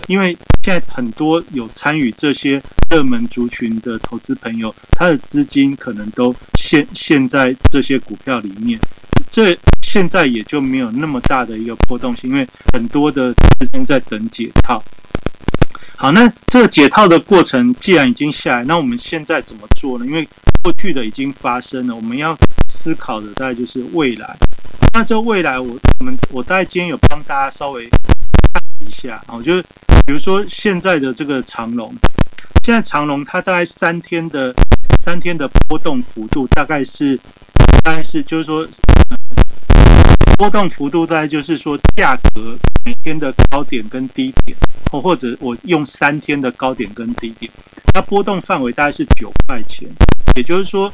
[0.08, 8.78] 因为现在很多有参与这些热门族群的投资朋友，他的资金可能都陷陷在这些股票里面，
[9.30, 9.56] 这。
[9.92, 14.80] 现在也就没有那么大的一个波动性，因为很多的资金在等解套。
[15.96, 20.06] 好，那这个解套的过程既然已经下来，那我们现在怎么做呢？
[20.06, 20.24] 因为
[20.62, 24.36] 过去的已经发生了，我们要思考的大概就是未来。
[24.94, 29.62] 那这未来，我我们我大概今天有帮大家稍微看一下啊，就是
[30.06, 31.92] 比如说现在的这个长龙，
[32.64, 34.54] 现在长龙它大概三天的
[35.00, 37.18] 三天的波动幅度大概是，
[37.82, 38.64] 大概是就是说，
[40.40, 44.56] 波动幅度大概就是说价格每天的高点跟低点，
[44.90, 47.52] 或或者我用三天的高点跟低点，
[47.92, 49.86] 它波动范围大概是九块钱，
[50.34, 50.90] 也就是说，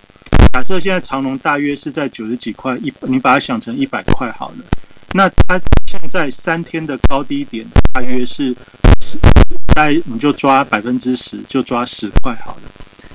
[0.53, 4.65] 假设现在长隆大约是在九十几块一，你把它想成一百块好了，
[5.13, 8.53] 那它现在三天的高低点大约是
[9.01, 9.17] 十，
[9.69, 12.63] 大概你就抓百分之十，就抓十块好了。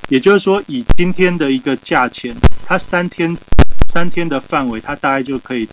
[0.08, 3.36] 也就是说，以今天的一个价钱，它三天
[3.92, 5.68] 三天的范围，它大概就可以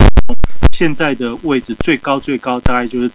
[0.73, 3.08] 现在的位置最高最高大概就是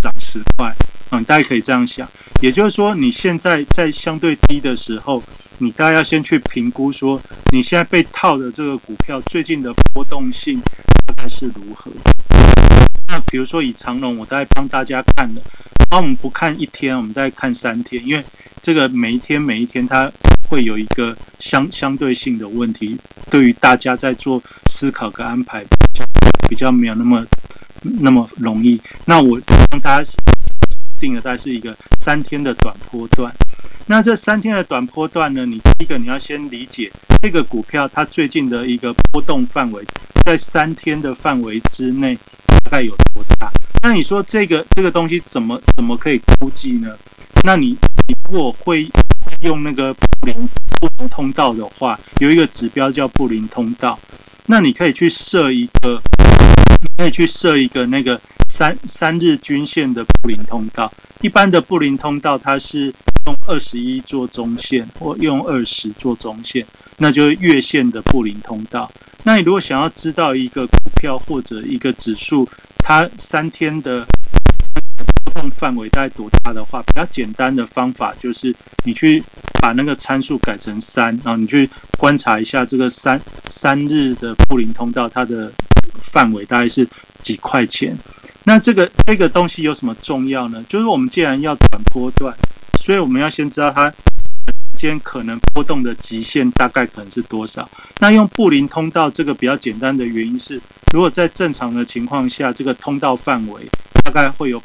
[0.00, 0.72] 涨十块，
[1.10, 2.08] 嗯，大家可以这样想。
[2.40, 5.20] 也就是说，你现在在相对低的时候，
[5.58, 10.60] 你大概要先去评估说，你现在被套的这个股票最近的波动性
[11.04, 11.90] 大概是如何。
[13.08, 15.40] 那比如说以长龙，我大概帮大家看了，
[15.90, 18.24] 那我们不看一天，我们再看三天，因为
[18.62, 20.12] 这个每一天每一天它。
[20.54, 22.96] 会有一个相相对性的问题，
[23.28, 26.04] 对于大家在做思考跟安排，比较
[26.48, 27.26] 比较没有那么
[27.82, 28.80] 那么容易。
[29.04, 30.08] 那我帮大家
[30.96, 33.34] 定的大概是一个三天的短波段。
[33.86, 36.88] 那这三天的短波段呢，你第一个你要先理解
[37.20, 39.84] 这个股票它最近的一个波动范围，
[40.24, 42.16] 在三天的范围之内
[42.62, 43.50] 大概有多大？
[43.82, 46.96] 那你说这个这个东西怎么怎么可以估计呢？
[47.42, 48.88] 那你你如果会。
[49.42, 50.34] 用那个布林
[50.80, 53.98] 布林通道的话，有一个指标叫布林通道，
[54.46, 56.00] 那你可以去设一个，
[56.82, 60.90] 你可以去设一个那个三三日均线的布林通道。
[61.20, 62.92] 一般的布林通道它是
[63.26, 66.64] 用二十一做中线，或用二十做中线，
[66.98, 68.90] 那就是月线的布林通道。
[69.22, 74.06] 那你如果想要知道一个股票或者一个指数，它三天的。
[75.24, 79.22] 波动范围大概多大的话，比较简单的方法就是你去
[79.60, 85.50] 把那个参数改成三，然后你去观察一下这个三三日的布林通道它的
[86.02, 86.86] 范围大概是
[87.22, 87.96] 几块钱。
[88.44, 90.62] 那这个这个东西有什么重要呢？
[90.68, 92.34] 就是我们既然要短波段，
[92.80, 93.90] 所以我们要先知道它
[94.76, 97.66] 间可能波动的极限大概可能是多少。
[98.00, 100.60] 那用布林通道这个比较简单的原因是，
[100.92, 103.62] 如果在正常的情况下，这个通道范围
[104.04, 104.60] 大概会有。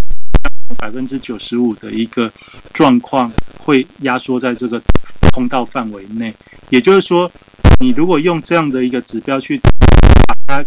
[0.78, 2.32] 百分之九十五的一个
[2.74, 4.82] 状况会压缩在这个
[5.32, 6.34] 通道范围内，
[6.70, 7.30] 也就是说，
[7.80, 9.60] 你如果用这样的一个指标去
[10.28, 10.66] 把它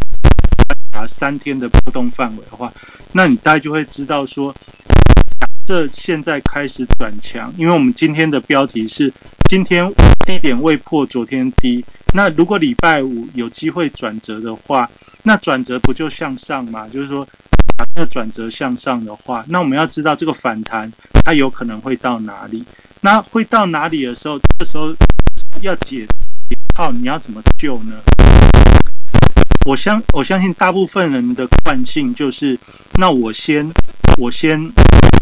[0.90, 2.72] 把三天的波动范围的话，
[3.12, 4.54] 那你大概就会知道说，
[5.66, 9.12] 这现在开始转强，因为我们今天的标题是
[9.48, 9.90] 今天
[10.26, 11.84] 低点未破昨天低，
[12.14, 14.88] 那如果礼拜五有机会转折的话，
[15.22, 16.86] 那转折不就向上吗？
[16.92, 17.26] 就是说。
[17.94, 20.90] 那转折向上的话，那我们要知道这个反弹
[21.24, 22.64] 它有可能会到哪里？
[23.00, 24.94] 那会到哪里的时候，这时候
[25.60, 26.06] 要解
[26.74, 27.96] 套，你要怎么救呢？
[29.66, 32.58] 我相我相信大部分人的惯性就是，
[32.96, 33.70] 那我先
[34.16, 34.72] 我先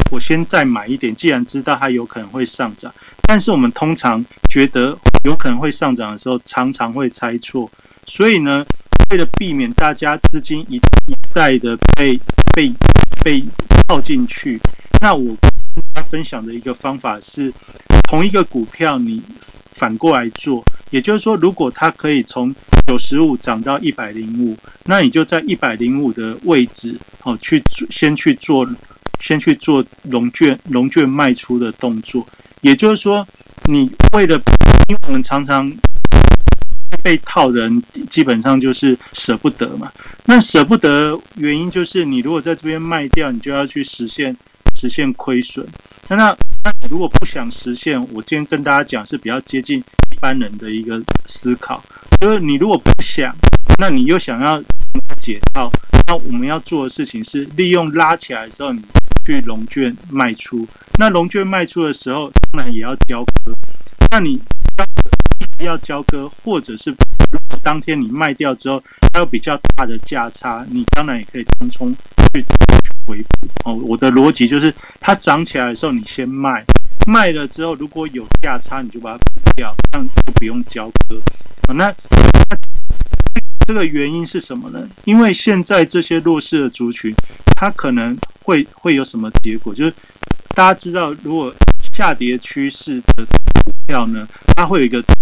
[0.09, 7.69] 我先再买一点，既然知道它有可能会上涨，但是我们通常觉得有可能会上涨的时候，常常会猜错，
[8.05, 8.65] 所以呢。
[9.09, 12.17] 为了避免大家资金一一再的被
[12.53, 12.71] 被
[13.23, 13.43] 被
[13.87, 14.59] 套进去，
[14.99, 17.51] 那我跟大家分享的一个方法是，
[18.07, 19.21] 同一个股票你
[19.73, 22.53] 反过来做，也就是说，如果它可以从
[22.87, 28.67] 九十五涨到一百零五，那你就在一百零五的位置哦，去先去做，
[29.19, 32.27] 先去做龙卷龙卷卖出的动作。
[32.61, 33.27] 也就是说，
[33.65, 34.35] 你为了，
[34.89, 35.71] 因为我们常常。
[36.97, 39.91] 被套人基本上就是舍不得嘛。
[40.25, 44.35] 那舍不得原因就是，你如果在这边卖掉，你就要去实现
[44.75, 45.67] 实现亏损。
[46.07, 51.83] 那那那你如果不想实现，我今天跟大家讲是比较接近一般人的一个思考，
[52.19, 53.35] 就是你如果不想，
[53.79, 54.61] 那你又想要
[55.19, 55.71] 解套，
[56.07, 58.81] 那我们要做的事情是利用拉起来的时候，你
[59.25, 60.67] 去龙卷卖出。
[60.99, 63.53] 那龙卷卖出的时候，当然也要交割。
[64.11, 64.39] 那你。
[65.59, 66.89] 要交割，或者是
[67.31, 68.81] 如果当天你卖掉之后，
[69.13, 71.93] 它有比较大的价差，你当然也可以当冲
[72.33, 72.45] 去
[73.05, 73.73] 回补哦。
[73.75, 76.65] 我的逻辑就是，它涨起来的时候你先卖，
[77.07, 81.21] 卖了之后如果有价差，你就把它补掉，这样就不用交割。
[81.73, 81.93] 那
[83.67, 84.89] 这个原因是什么呢？
[85.05, 87.13] 因为现在这些弱势的族群，
[87.55, 89.73] 它可能会会有什么结果？
[89.73, 89.93] 就是
[90.53, 91.53] 大家知道，如果
[91.91, 93.25] 下跌趋势的
[93.65, 95.13] 股票呢，它会有一个它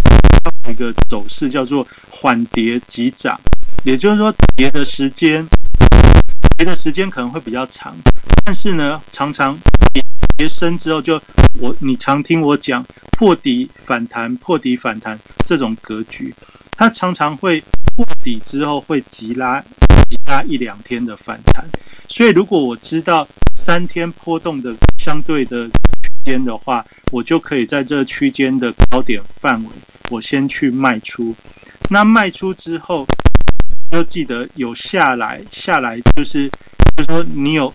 [0.66, 0.70] 有。
[0.70, 3.40] 一个走势叫做缓跌急涨，
[3.84, 5.44] 也就是说跌的时间
[6.58, 7.96] 跌的时间可能会比较长，
[8.46, 9.58] 但是呢，常常
[9.92, 10.04] 跌
[10.38, 11.20] 跌升之后就
[11.60, 16.32] 我你常听我讲破底反弹，破底反弹这种格局，
[16.78, 17.60] 它常常会
[17.96, 19.60] 破底之后会急拉
[20.08, 21.66] 急拉一两天的反弹，
[22.08, 25.68] 所以如果我知道三天波动的相对的
[26.26, 29.70] 间的话，我就可以在这区间的高点范围，
[30.10, 31.36] 我先去卖出。
[31.90, 33.08] 那卖出之后，
[33.92, 36.48] 要记得有下来，下来就是
[36.98, 37.74] 就是说你有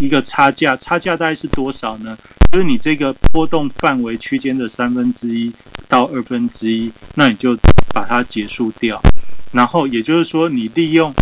[0.00, 2.16] 一个差价，差价大概是多少呢？
[2.52, 5.52] 就是你这个波动范围区间的三分之一
[5.88, 7.56] 到二分之一，那你就
[7.92, 9.00] 把它结束掉。
[9.52, 11.14] 然后也就是说，你利用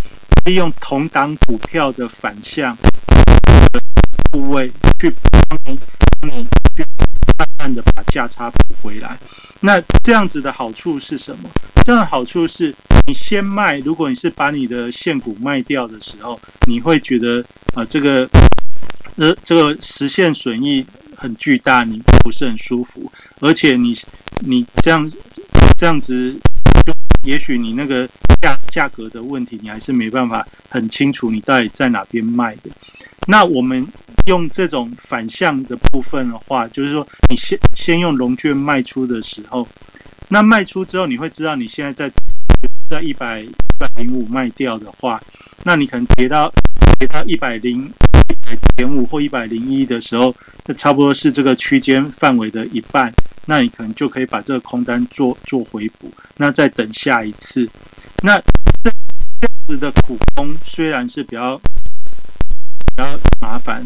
[0.47, 2.77] 利用同档股票的反向
[3.73, 3.81] 的
[4.31, 5.13] 部位去
[5.49, 5.77] 帮
[6.27, 6.47] 你
[6.77, 6.85] 去
[7.39, 9.19] 慢慢的把价差补回来。
[9.61, 11.49] 那这样子的好处是什么？
[11.85, 12.75] 这样的好处是
[13.07, 17.45] 你先卖，如果你是把你的现股卖掉的时候，你会觉得
[17.75, 18.29] 啊，这个
[19.17, 20.85] 呃这个实现损益
[21.17, 23.11] 很巨大，你不是很舒服，
[23.41, 23.97] 而且你
[24.41, 25.11] 你这样
[25.77, 26.35] 这样子，
[26.87, 28.07] 就也许你那个
[28.43, 32.71] 价价格的问题，你还是没办法很清楚你到底在哪边卖的。
[33.27, 33.87] 那我们
[34.27, 39.67] 用这种反向的部分的话，就是说你先先用龙券卖出的时候，
[40.29, 42.15] 那卖出之后你会知道你现在在
[42.89, 45.23] 在一百一百零五卖掉的话，
[45.65, 46.51] 那你可能跌到
[46.99, 50.35] 跌到一百零一百点五或一百零一的时候，
[50.67, 53.13] 那差不多是这个区间范围的一半，
[53.47, 57.69] 那你可能就可以把这个空单做做回补，那再等下一次。
[58.23, 58.41] 那
[58.83, 61.61] 这样子的苦工虽然是比较。
[62.97, 63.85] 比较麻烦，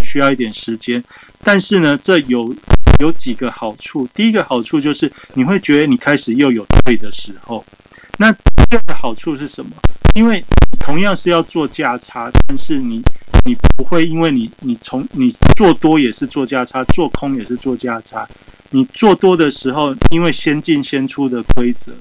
[0.00, 1.02] 需要一点时间，
[1.44, 2.54] 但是呢，这有
[3.00, 4.08] 有几个好处。
[4.14, 7.64] 第一个好处就是你会觉得你开始又有对的时候。
[8.18, 9.70] 那第二个好处是什么？
[10.14, 10.42] 因为
[10.80, 13.02] 同样是要做价差，但是你
[13.44, 18.26] 你不会因为你你从你做多也是做价差，做空也是做价差。
[18.70, 21.92] 你做多的时候，因为先进先出的规则，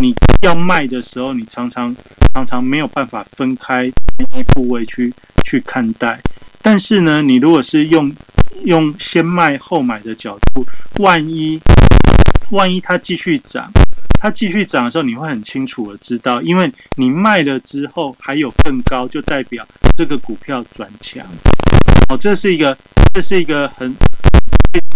[0.00, 1.94] 你要卖的时候，你常常
[2.34, 3.90] 常常没有办法分开
[4.30, 5.12] 那一部位去。
[5.46, 6.18] 去看待，
[6.62, 8.10] 但是呢，你如果是用
[8.64, 10.66] 用先卖后买的角度，
[10.98, 11.60] 万一
[12.50, 13.70] 万一它继续涨，
[14.18, 21.22] 它继续涨的时候，你会很清楚的知道，因为你卖了之后还有更高，就代表这个股票转强。
[22.08, 22.76] 哦，这是一个
[23.12, 23.94] 这是一个很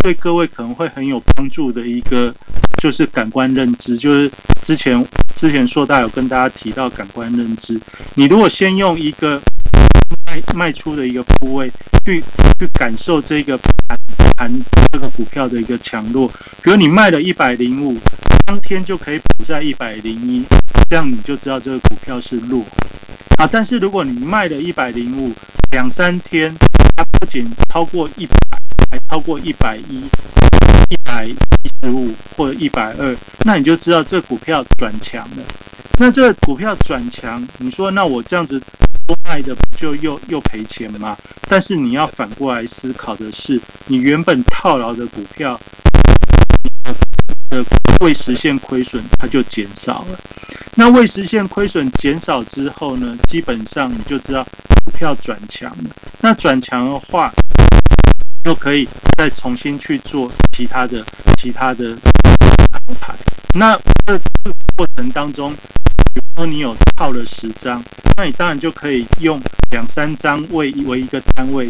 [0.02, 2.34] 对各位可能会很有帮助的一个，
[2.78, 4.30] 就是感官认知，就是
[4.64, 5.04] 之前
[5.36, 7.78] 之前硕大有跟大家提到感官认知，
[8.14, 9.40] 你如果先用一个。
[10.28, 11.70] 卖卖出的一个部位，
[12.04, 12.22] 去
[12.58, 13.98] 去感受这个盘
[14.36, 14.52] 盘
[14.92, 16.28] 这个股票的一个强弱。
[16.62, 17.96] 比如你卖了一百零五，
[18.44, 20.44] 当天就可以补在一百零一，
[20.90, 22.62] 这样你就知道这个股票是弱
[23.36, 23.48] 啊。
[23.50, 25.32] 但是如果你卖了一百零五，
[25.70, 26.54] 两三天
[26.94, 28.36] 它不仅超过一百，
[28.90, 30.04] 还超过一百一、
[30.90, 31.34] 一百一
[31.82, 35.42] 十五或者一百二，那你就知道这股票转强了。
[35.98, 38.58] 那这股票转强，你说那我这样子
[39.06, 39.16] 多。
[39.28, 41.14] 卖的不就又又赔钱吗？
[41.46, 45.60] 但是你要反过来思考的是，你原本套牢的股票，
[47.50, 47.62] 的
[48.00, 50.18] 未实现亏损，它就减少了。
[50.76, 53.14] 那未实现亏损减少之后呢？
[53.26, 54.42] 基本上你就知道
[54.86, 55.90] 股票转强了。
[56.22, 57.30] 那转强的话，
[58.44, 61.04] 就可以再重新去做其他的
[61.40, 61.96] 其他的
[62.70, 63.14] 安排。
[63.54, 63.76] 那
[64.06, 65.54] 这这个过程当中。
[66.14, 67.82] 比如说你有套了十张，
[68.16, 69.38] 那你当然就可以用
[69.70, 71.68] 两三张为为一个单位，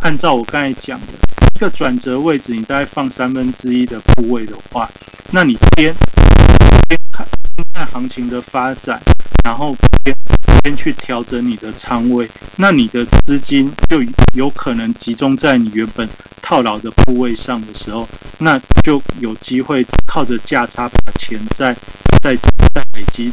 [0.00, 1.06] 按照我刚才讲的
[1.54, 4.88] 一个转折位置，你大概放三分之一的部位的话，
[5.32, 5.92] 那你边
[7.72, 9.00] 看行情的发展，
[9.44, 10.16] 然后边
[10.62, 14.02] 边去调整你的仓位，那你的资金就
[14.34, 16.08] 有可能集中在你原本
[16.42, 18.08] 套牢的部位上的时候，
[18.38, 21.74] 那就有机会靠着价差把钱再
[22.22, 22.34] 再
[22.74, 23.32] 再累积。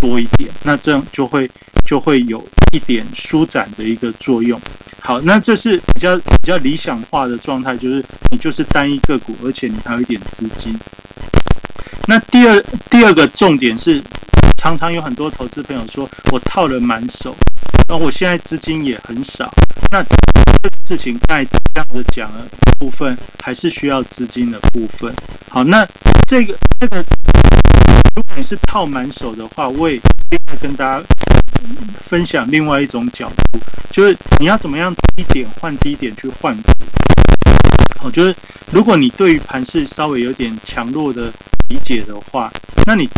[0.00, 1.50] 多一点，那这样就会
[1.84, 2.42] 就会有
[2.72, 4.58] 一点舒展的一个作用。
[5.00, 10.74] 好，那这是比较比较理想化的状态，就是你就是单一个股，而且你还有一点资金。
[12.06, 14.02] 那第二第二个重点是，
[14.56, 17.34] 常常有很多投资朋友说我套了满手，
[17.88, 19.52] 那我现在资金也很少。
[19.90, 22.44] 那这个事情在这样的讲的
[22.78, 25.12] 部分，还是需要资金的部分。
[25.48, 25.86] 好，那
[26.26, 27.04] 这个这个。
[28.16, 29.94] 如果你是套满手的话，我也
[30.30, 31.06] 另外跟大家
[32.08, 36.54] 分享另外一种角度，就是你要怎么样低点换低点去换。
[37.98, 38.34] 好，就是
[38.72, 41.32] 如果你对于盘势稍微有点强弱的
[41.68, 42.50] 理解的话，
[42.86, 43.08] 那你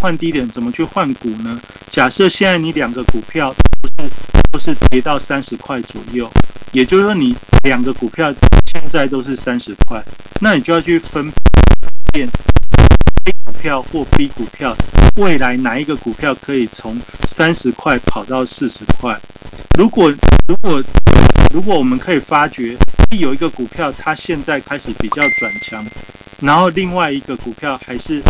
[0.00, 1.60] 换低点，怎么去换股呢？
[1.88, 3.54] 假设现在你两个股票
[3.96, 4.10] 都是
[4.52, 6.30] 都是跌到三十块左右，
[6.72, 7.34] 也就是说你
[7.64, 8.32] 两个股票
[8.72, 10.02] 现在都是三十块，
[10.40, 11.30] 那你就要去分
[12.12, 12.28] 辨
[13.28, 14.74] A 股票或 B 股票，
[15.16, 19.18] 未来哪一个股票可以从三十块跑到四十块？
[19.78, 20.10] 如果
[20.46, 20.82] 如果
[21.52, 22.74] 如果我们可以发觉
[23.18, 25.84] 有一个股票它现在开始比较转强，
[26.40, 28.22] 然后另外一个股票还是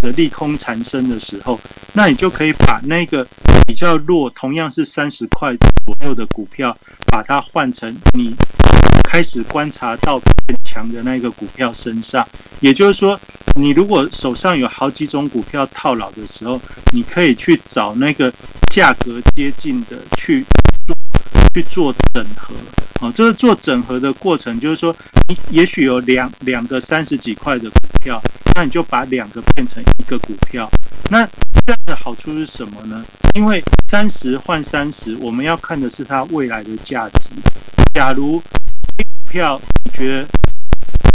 [0.00, 1.58] 的利空缠身的时候，
[1.92, 3.26] 那你就可以把那个
[3.66, 6.76] 比较弱，同样是三十块左右的股票，
[7.10, 8.34] 把它换成你
[9.04, 12.26] 开始观察到变强的那个股票身上。
[12.60, 13.18] 也就是说，
[13.54, 16.60] 你如果手上有好几种股票套牢的时候，
[16.92, 18.32] 你可以去找那个
[18.70, 20.44] 价格接近的去
[21.54, 22.54] 去做整合。
[23.00, 24.94] 哦，这个做整合的过程，就是说，
[25.28, 28.18] 你也许有两两个三十几块的股票，
[28.54, 30.66] 那你就把两个变成一个股票。
[31.10, 31.26] 那
[31.66, 33.04] 这样的好处是什么呢？
[33.34, 37.30] 因为三十换三十，我们要看的是它未来的价值。
[37.92, 40.26] 假如股票你觉得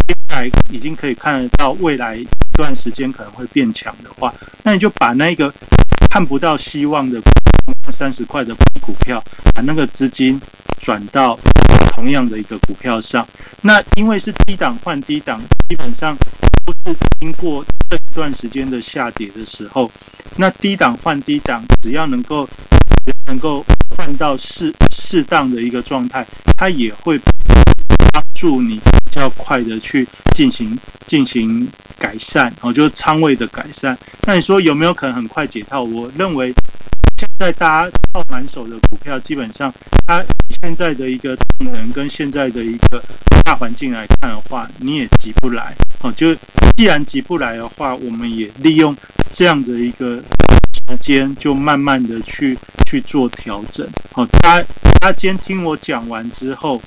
[0.07, 4.31] 现在已经可以看得到未来一段时间可能会变强的话，
[4.63, 5.51] 那你就把那个
[6.11, 7.19] 看不到希望的
[7.91, 10.39] 三十块的股票，把那个资金
[10.79, 11.37] 转到。
[11.93, 13.27] 同样的一个股票上，
[13.61, 16.15] 那因为是低档换低档，基本上
[16.65, 19.91] 都是经过这段时间的下跌的时候，
[20.37, 22.47] 那低档换低档，只要能够
[23.27, 23.63] 能够
[23.95, 26.25] 换到适适当的一个状态，
[26.57, 27.19] 它也会
[28.13, 31.67] 帮助你比较快的去进行进行
[31.99, 33.95] 改善，哦，就是仓位的改善。
[34.25, 35.83] 那你说有没有可能很快解套？
[35.83, 36.53] 我认为。
[37.21, 39.71] 现在大家套满手的股票，基本上
[40.07, 40.25] 它
[40.59, 42.99] 现在的一个动能跟现在的一个
[43.45, 46.11] 大环境来看的话，你也急不来哦。
[46.13, 46.33] 就
[46.75, 48.97] 既然急不来的话，我们也利用
[49.31, 52.57] 这样的一个时间，就慢慢的去
[52.87, 53.87] 去做调整。
[54.13, 54.67] 好，大家
[54.99, 56.81] 大家今天听我讲完之后，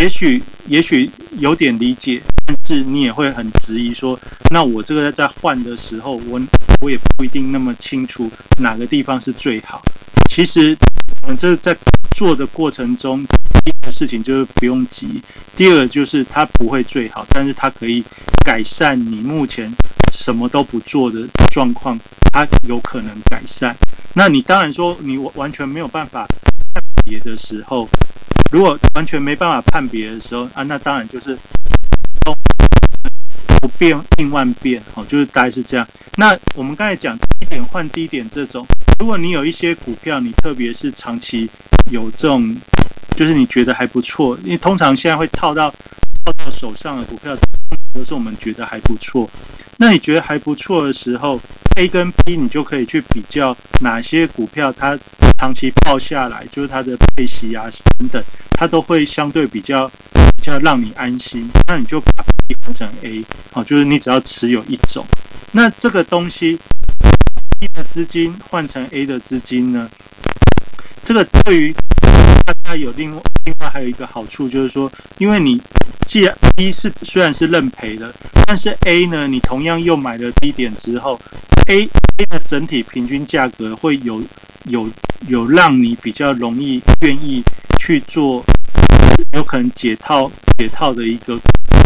[0.00, 2.22] 也许也许有点理解。
[2.46, 4.18] 但是你也会很质疑说，
[4.50, 6.40] 那我这个在换的时候，我
[6.80, 9.80] 我也不一定那么清楚哪个地方是最好。
[10.28, 10.76] 其实
[11.22, 11.76] 我们这在
[12.16, 13.22] 做的过程中，
[13.64, 15.22] 第一个事情就是不用急，
[15.54, 18.02] 第二个就是它不会最好，但是它可以
[18.42, 19.70] 改善你目前
[20.12, 21.96] 什么都不做的状况，
[22.32, 23.76] 它有可能改善。
[24.14, 26.26] 那你当然说你完全没有办法
[27.10, 27.88] 别的时候，
[28.52, 31.36] 如果完全没办法判别的时候啊，那当然就是。
[33.60, 35.86] 不变应万变，好，就是大概是这样。
[36.16, 38.64] 那我们刚才讲低点换低点这种，
[38.98, 41.46] 如果你有一些股票，你特别是长期
[41.90, 42.56] 有这种，
[43.16, 45.70] 就是你觉得还不错，因为通常现在会套到
[46.32, 47.36] 到手上的股票，
[47.92, 49.28] 都是我们觉得还不错。
[49.78, 51.40] 那你觉得还不错的时候
[51.76, 54.98] ，A 跟 B 你就可以去比较哪些股票它
[55.38, 57.66] 长期泡下来，就是它的配息啊
[57.98, 59.90] 等等，它都会相对比较。
[60.36, 63.22] 比较让你安心，那你就把 B 换成 A，
[63.52, 65.04] 好，就是你只要持有一种。
[65.52, 66.58] 那这个东西
[67.60, 69.90] B 的资金换成 A 的资金呢？
[71.04, 71.74] 这个对于
[72.44, 75.60] 大家有另外另外还有一个好处，就是说，因为你
[76.06, 78.12] 既然 B 是虽然是认赔的，
[78.46, 81.18] 但是 A 呢，你同样又买了低点之后
[81.66, 84.22] ，A A 的整体平均价格会有
[84.64, 84.88] 有
[85.28, 87.42] 有让你比较容易愿意
[87.78, 88.44] 去做。
[89.32, 90.28] 有可能解套
[90.58, 91.38] 解套的一个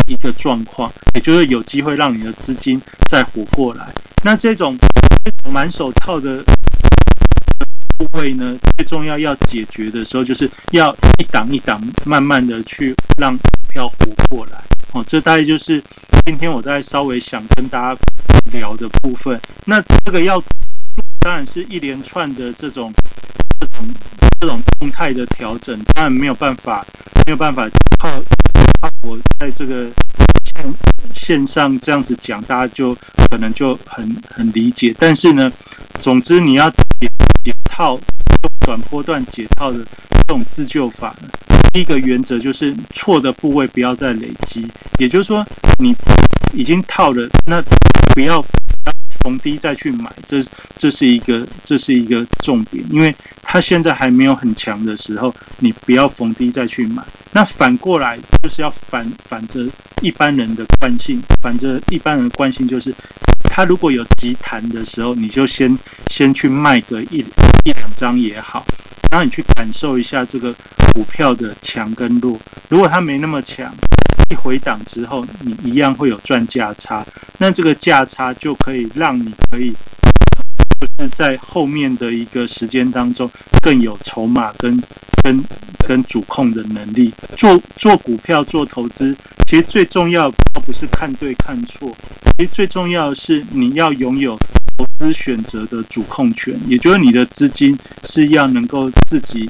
[0.08, 3.92] 一个状况，也就是有机会让你的资金再活过来。
[4.22, 4.74] 那这种
[5.52, 6.42] 满手套的
[7.97, 13.36] 部位呢，最重要要解决的时候，就是要一档一档慢慢的去让
[13.68, 13.97] 票活
[14.28, 14.62] 过来。
[14.92, 15.82] 哦，这大概就是
[16.24, 18.01] 今天我在稍微想跟大家
[18.53, 19.40] 聊的部分。
[19.64, 20.42] 那这个要
[21.20, 22.92] 当然是一连串的这种
[23.61, 23.86] 这种。
[24.40, 26.84] 这种动态的调整，当然没有办法，
[27.24, 27.66] 没有办法
[27.99, 28.11] 靠
[28.82, 29.90] 靠我在这个
[30.55, 30.74] 线
[31.14, 32.95] 线上这样子讲，大家就
[33.30, 34.95] 可能就很很理解。
[34.99, 35.51] 但是呢，
[35.99, 36.70] 总之你要
[37.45, 37.99] 解套，
[38.61, 39.78] 短波段解套的
[40.11, 41.28] 这种自救法呢，
[41.72, 44.66] 第一个原则就是错的部位不要再累积，
[44.99, 45.45] 也就是说
[45.78, 45.95] 你
[46.55, 47.62] 已经套了，那
[48.14, 48.45] 不要。
[49.24, 50.44] 逢低再去买，这
[50.76, 53.12] 这是一个这是一个重点，因为
[53.42, 57.02] 它现在还没有很强的时候，你不要逢低再去买。
[57.32, 59.66] 那反过来就是要反反着
[60.02, 62.94] 一般人的惯性，反着一般人惯性就是，
[63.42, 65.76] 他如果有急弹的时候，你就先
[66.10, 67.24] 先去卖个一
[67.64, 68.64] 一两张也好。
[69.14, 70.52] 让你去感受一下这个
[70.92, 72.36] 股票的强跟弱。
[72.68, 73.72] 如果它没那么强，
[74.28, 77.06] 一回档之后，你一样会有赚价差。
[77.38, 79.72] 那这个价差就可以让你可以，
[81.14, 83.30] 在后面的一个时间当中
[83.62, 84.82] 更有筹码跟
[85.22, 85.40] 跟
[85.86, 87.14] 跟主控的能力。
[87.36, 90.28] 做做股票做投资，其实最重要
[90.66, 91.96] 不是看对看错，
[92.36, 94.36] 其实最重要的是你要拥有
[94.76, 99.48] 投资选择的主控权，也就是你的资金是要能够自己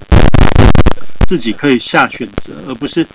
[1.26, 3.06] 自己可以下选择，而不是。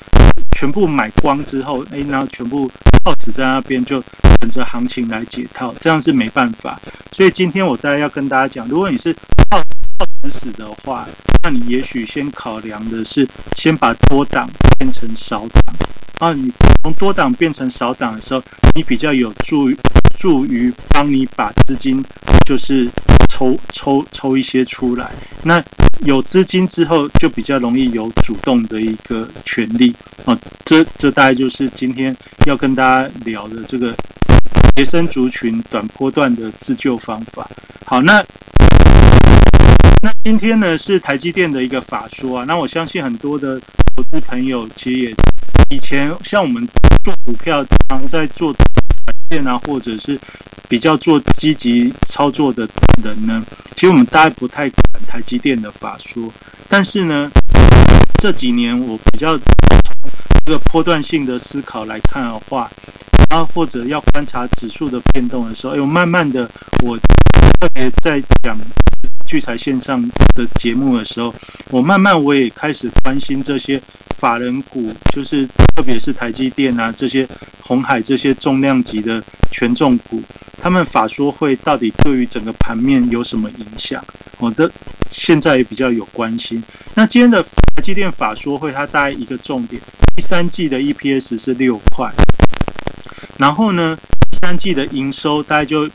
[0.57, 2.69] 全部买光之后，哎，然后全部
[3.05, 4.03] 耗死在那边，就
[4.41, 6.77] 等着行情来解套，这样是没办法。
[7.13, 9.15] 所以今天我大概要跟大家讲，如果你是
[9.99, 11.05] 套死死的话，
[11.43, 13.27] 那你也许先考量的是
[13.57, 15.75] 先把多档变成少档
[16.19, 16.33] 啊。
[16.33, 16.51] 你
[16.83, 18.41] 从多档变成少档的时候，
[18.75, 19.69] 你比较有助
[20.17, 22.01] 助于帮你把资金
[22.45, 22.89] 就是
[23.29, 25.11] 抽抽抽一些出来。
[25.43, 25.61] 那
[26.05, 29.93] 有资金之后，就比较容易有主动的一个权利
[30.25, 30.37] 啊。
[30.63, 33.93] 这这大概就是今天要跟大家聊的这个
[34.77, 37.45] 学生族群短波段的自救方法。
[37.85, 38.23] 好，那
[40.01, 42.45] 那今天呢是台积电的一个法说啊。
[42.47, 43.59] 那我相信很多的
[43.95, 45.15] 投资朋友其实也
[45.69, 46.67] 以前像我们
[47.03, 48.65] 做股票，常在做短
[49.29, 50.19] 线啊，或者是。
[50.69, 52.61] 比较做积极操作的
[53.03, 53.43] 人呢，
[53.73, 56.31] 其实我们大概不太管台积电的法说，
[56.69, 57.27] 但是呢，
[58.21, 59.47] 这几年我比较从
[60.45, 62.69] 这个波段性的思考来看的话，
[63.31, 66.47] 然后或者要观察指数的变动的时候，哎，我慢慢的，
[66.83, 68.55] 我特别在讲
[69.29, 70.01] 聚财线上
[70.33, 71.31] 的节目的时候，
[71.69, 73.79] 我慢慢我也开始关心这些
[74.17, 77.27] 法人股，就是特别是台积电啊这些
[77.61, 80.19] 红海这些重量级的权重股。
[80.59, 84.03] 他们法说会到底对于整个盘面有什么影响？
[84.39, 84.67] 我的
[85.11, 86.63] 现在也比较有关心。
[86.95, 89.79] 那今天的台积电法说会，它大概一个重点，
[90.15, 92.11] 第三季的 EPS 是六块，
[93.37, 93.95] 然后呢，
[94.31, 95.87] 第三季的营收大概就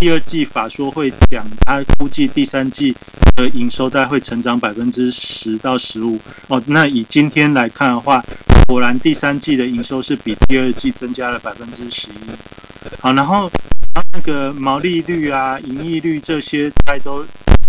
[0.00, 2.96] 第二季法说会讲，他估计第三季
[3.36, 6.18] 的营收大概会成长百分之十到十五。
[6.48, 8.24] 哦，那以今天来看的话，
[8.66, 12.98] 果然第三季的营收是比第二季增加了百分之十一。
[12.98, 13.50] 好，然后。
[13.92, 17.24] 然后那个毛利率啊、盈利率这些，大概都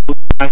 [0.05, 0.45] 比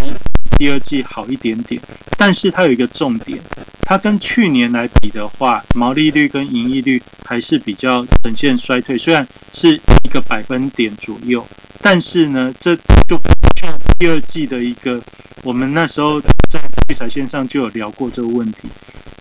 [0.60, 1.82] 第二季好一点点。
[2.18, 3.40] 但是它有一个重点，
[3.86, 11.48] 它跟去年来比的话，毛利率跟盈利率还是比较呈现衰退，虽然是一个百分点左右，
[11.82, 12.76] 但是呢，这
[13.08, 13.18] 就
[13.60, 15.02] 像第二季的一个，
[15.44, 18.68] 我们那时候在聚财线上就有聊过这个问题。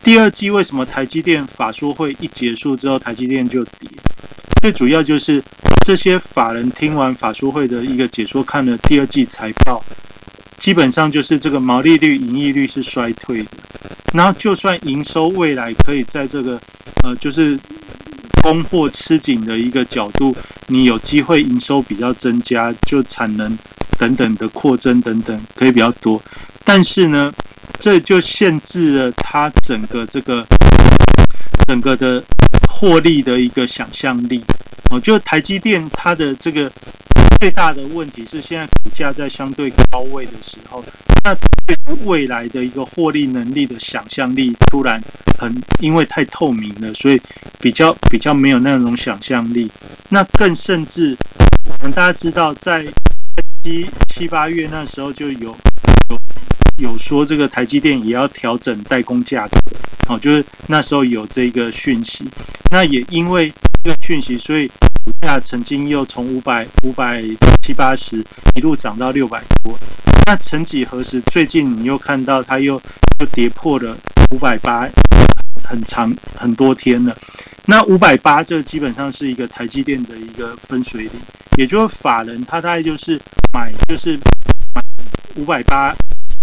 [0.03, 3.89] 第二季为什么台积电法说会一结束之后，台积电就跌？
[4.61, 5.41] 最主要就是
[5.84, 9.80] 这些法人听完法说会的一个解说，看了第二季财报，
[10.59, 13.48] 基本上就是这个毛利率、盈利率是衰退的。
[14.12, 16.61] 然后就算营收未来可以在这个
[17.02, 17.59] 呃，就是
[18.42, 20.34] 供货吃紧的一个角度，
[20.66, 23.56] 你有机会营收比较增加，就产能
[23.98, 26.20] 等等的扩增等等可以比较多。
[26.64, 27.32] 但是呢，
[27.78, 30.46] 这就限制了它整个这个
[31.66, 32.22] 整个的。
[32.70, 34.40] 获利的一个想象力
[34.90, 36.70] 哦，就台积电它的这个
[37.41, 40.85] 最大的问题是，现在股价在相对高位的时候，
[41.24, 41.35] 那
[41.66, 45.01] 对未来的一个获利能力的想象力突然
[45.39, 47.20] 很，因为太透明了，所以
[47.61, 49.70] 比较比较没有那种想象力。
[50.09, 51.16] 那更甚至，
[51.70, 52.85] 我们大家知道，在
[53.62, 55.57] 七七八月那时候就有
[56.09, 56.18] 有
[56.79, 59.59] 有说，这个台积电也要调整代工价格。
[60.09, 62.24] 哦，就是那时候有这个讯息，
[62.70, 63.53] 那也因为
[63.85, 64.70] 这个讯息，所以
[65.20, 67.22] 那曾经又从五百五百
[67.62, 68.24] 七八十
[68.56, 69.78] 一路涨到六百多。
[70.26, 72.80] 那曾几何时，最近你又看到它又
[73.20, 73.96] 又跌破了
[74.30, 74.88] 五百八，
[75.64, 77.16] 很长很多天了。
[77.66, 81.12] 那五百八这基本上是一个台积电的一个分水岭，
[81.56, 83.20] 也就是法人他大概就是
[83.52, 84.16] 买就是
[84.74, 84.82] 买
[85.36, 85.94] 五百八，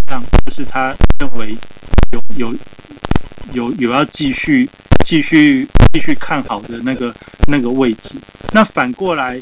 [0.08, 1.56] 这样就是他认为
[2.12, 2.58] 有有。
[3.54, 4.68] 有有要继续
[5.06, 7.14] 继续继续看好的那个
[7.48, 8.16] 那个位置，
[8.52, 9.40] 那反过来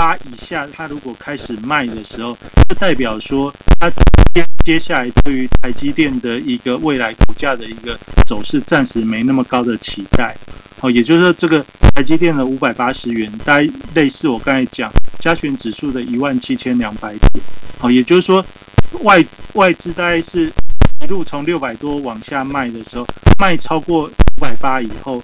[0.00, 2.34] 八以下，它如果开始卖的时候，
[2.66, 3.90] 就代表说它
[4.32, 7.94] 接接下来对于台积电的一个未来股价的一个
[8.26, 10.34] 走势，暂时没那么高的期待。
[10.80, 11.62] 哦，也就是说，这个
[11.94, 17.44] 台积电的五百八十元，大概类似我刚才讲加权指数的一万七千两百点。
[17.80, 18.42] 哦，也就是说
[19.02, 19.22] 外
[19.52, 20.50] 外资大概是。
[21.02, 23.06] 一路从六百多往下卖的时候，
[23.38, 25.22] 卖超过五百八以后，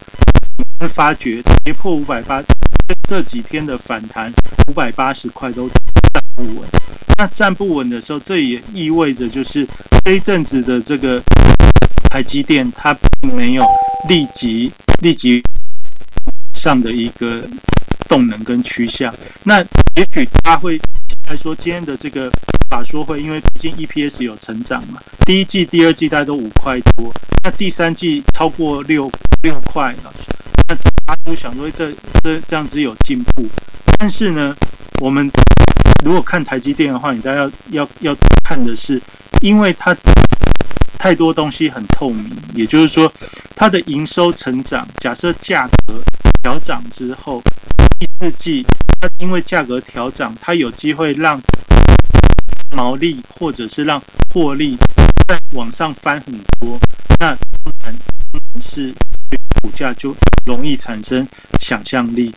[0.78, 2.42] 会发觉跌破五百八，
[3.08, 4.32] 这几天的反弹
[4.68, 6.68] 五百八十块都站不稳。
[7.18, 9.66] 那站不稳的时候，这也意味着就是
[10.04, 11.22] 这一阵子的这个
[12.10, 13.64] 台积电，它并没有
[14.08, 14.70] 立即
[15.02, 15.42] 立即
[16.54, 17.42] 上的一个
[18.08, 19.14] 动能跟趋向。
[19.44, 19.62] 那
[19.96, 20.78] 也许它会
[21.26, 22.30] 来说今天的这个
[22.70, 27.12] 法说会，因为毕竟 EPS 有成长嘛，第一季、第二季大概都五块多，
[27.42, 29.10] 那第三季超过六
[29.42, 30.14] 六块了。
[30.68, 30.74] 那
[31.04, 33.44] 大家都想说这这这样子有进步，
[33.98, 34.54] 但是呢，
[35.00, 35.28] 我们
[36.04, 39.00] 如果看台积电的话，你大家要要要看的是，
[39.40, 39.96] 因为它
[40.96, 43.12] 太多东西很透明，也就是说，
[43.56, 46.00] 它的营收成长，假设价格
[46.40, 47.42] 调涨之后，
[47.98, 48.66] 第四季
[49.00, 51.40] 它因为价格调涨，它有机会让
[52.70, 54.76] 毛利或者是让获利
[55.28, 56.78] 再往上翻很多，
[57.20, 57.34] 那
[57.64, 57.94] 当然
[58.60, 58.92] 是
[59.62, 60.14] 股价就。
[60.46, 61.26] 容易产生
[61.60, 62.32] 想象力，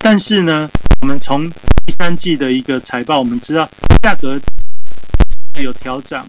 [0.00, 0.68] 但是呢，
[1.00, 3.70] 我们从第三季的一个财报，我们知道
[4.02, 4.36] 价格
[5.60, 6.20] 有调整，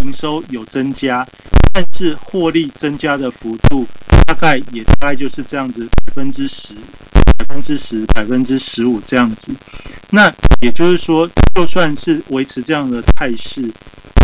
[0.00, 1.24] 营收有增加，
[1.72, 3.86] 但是获利增加的幅度
[4.26, 6.74] 大概也大概就是这样子，百分之十、
[7.54, 9.54] 百分之十、百分之十五这样子。
[10.10, 10.28] 那
[10.60, 13.70] 也就是说，就算是维持这样的态势，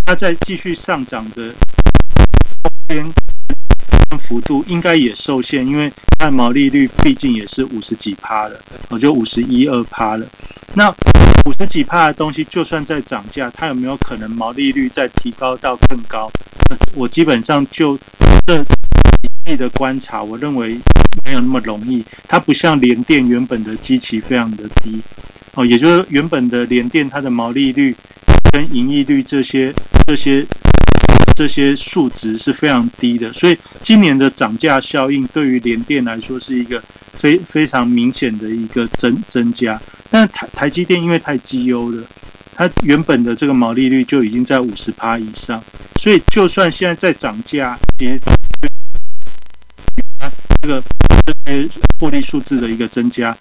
[0.05, 1.53] 它在继续上涨的
[2.61, 3.05] 空间。
[4.17, 8.59] 幅度应该也受限，因为它的毛利率毕竟也是五十几趴了，
[8.89, 10.25] 我就五十一二趴了。
[10.75, 10.89] 那
[11.45, 16.31] 五十几趴的东西，就算在涨价，它有没有可能毛利率再提高到更高？
[16.93, 17.97] 我基本上就
[18.45, 18.63] 这
[19.51, 20.77] 一的观察，我认为
[21.25, 22.03] 没有那么容易。
[22.27, 25.01] 它不像联电原本的基期非常的低
[25.55, 27.95] 哦，也就是原本的联电它的毛利率
[28.51, 29.73] 跟盈利率这些
[30.07, 30.45] 这些。
[31.41, 36.79] 这些数值是非常低的，所以今年的涨价效应对于联电来说是一个
[37.13, 39.81] 非非常明显的一个增增加。
[40.11, 42.03] 但台台积电因为太绩优了，
[42.53, 45.59] 它原本的这个毛利率就已经在五十趴以上，
[45.97, 48.15] 所以就算现在在涨价，也
[50.61, 50.83] 这个
[51.25, 51.67] 这些
[51.99, 53.35] 获利数字的一个增加，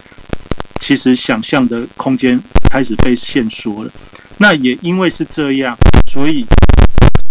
[0.78, 2.40] 其实想象的空间
[2.70, 3.92] 开始被限缩了。
[4.38, 5.76] 那也因为是这样，
[6.10, 6.46] 所以。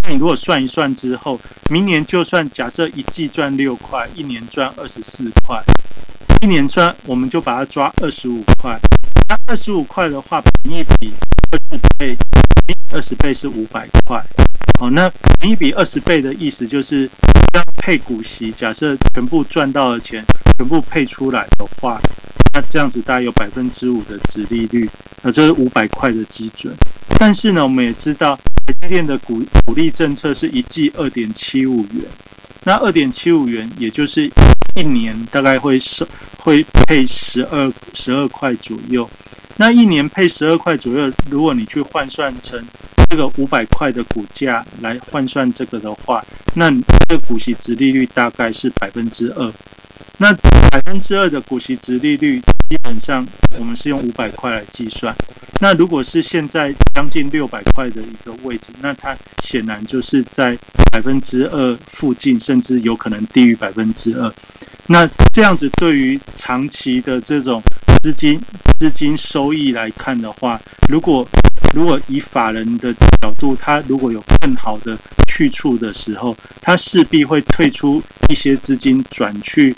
[0.04, 5.62] 那你如果算一算之后，明年就算假设一季赚六块，一年赚二十四块，
[6.41, 8.80] 一年赚我们就把它抓二十五块。
[9.28, 11.14] 那二十五块的话，平一比
[11.52, 12.18] 二十倍，
[12.91, 14.24] 二十倍是五百块。
[14.80, 17.08] 好，那平一比二十倍的意思就是
[17.54, 20.26] 要配股息，假设全部赚到的钱
[20.58, 22.00] 全部配出来的话，
[22.54, 24.89] 那这样子大概有百分之五的值利率，
[25.22, 26.74] 那这是五百块的基准。
[27.20, 28.39] 但是呢，我们也知道。
[28.70, 32.03] 台积电的股股利政策是一季二点七五元，
[32.65, 34.30] 那二点七五元也就是
[34.76, 36.07] 一年大概会收
[36.38, 39.09] 会配十二十二块左右，
[39.57, 42.63] 那一年配十二块左右，如果你去换算成
[43.10, 49.51] 这个五百块的股价来换算这个的话，那这个股息值利率大概是百分之二。
[50.20, 50.32] 那
[50.70, 52.39] 百分之二的股息值利率，
[52.70, 53.26] 基本上
[53.57, 55.16] 我们是用五百块来计算。
[55.62, 60.57] 那如果是现在将近六百块的一个位置，那它显然就是在
[60.91, 64.32] 百分之二附近，甚至有可能低于百分之二。
[64.88, 67.62] 那这样子对于长期的这种
[68.03, 68.39] 资金
[68.80, 71.28] 资金收益来看的话，如果
[71.74, 74.97] 如果以法人的角度，他如果有更好的
[75.28, 79.76] 去处的时候，他势必会退出一些资金，转去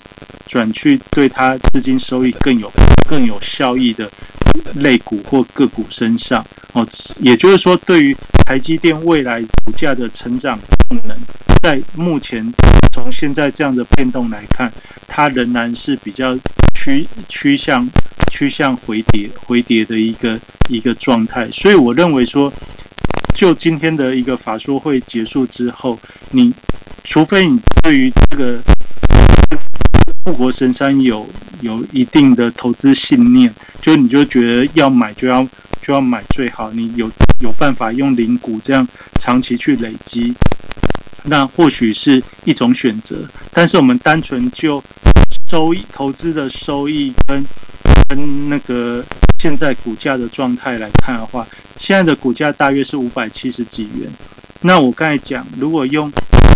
[0.47, 2.71] 转去对他资金收益更有
[3.07, 4.09] 更有效益的
[4.75, 6.45] 类股或个股身上。
[6.73, 6.87] 哦，
[7.17, 8.15] 也就是说，对于
[8.45, 10.57] 台积电未来股价的成长
[10.89, 11.15] 动能，
[11.61, 12.49] 在目前
[12.93, 14.71] 从现在这样的变动来看，
[15.07, 16.37] 它仍然是比较
[16.81, 17.87] 趋趋向。
[18.31, 22.51] 趋向回跌、回跌的一个一个状态，所以我认为说，
[23.35, 25.99] 就今天的一个法说会结束之后，
[26.31, 26.53] 你
[27.03, 28.57] 除非你对于这个
[30.23, 31.27] 富国神山有
[31.59, 35.45] 有一定的投资信念，就你就觉得要买就要
[35.81, 37.11] 就要买最好，你有
[37.41, 38.87] 有办法用零股这样
[39.19, 40.33] 长期去累积，
[41.25, 43.27] 那或许是一种选择。
[43.51, 44.81] 但是我们单纯就
[45.51, 47.43] 收益、投资的收益跟
[48.07, 49.03] 跟那个
[49.37, 51.45] 现在股价的状态来看的话，
[51.77, 54.09] 现在的股价大约是五百七十几元。
[54.61, 56.09] 那我刚才讲，如果用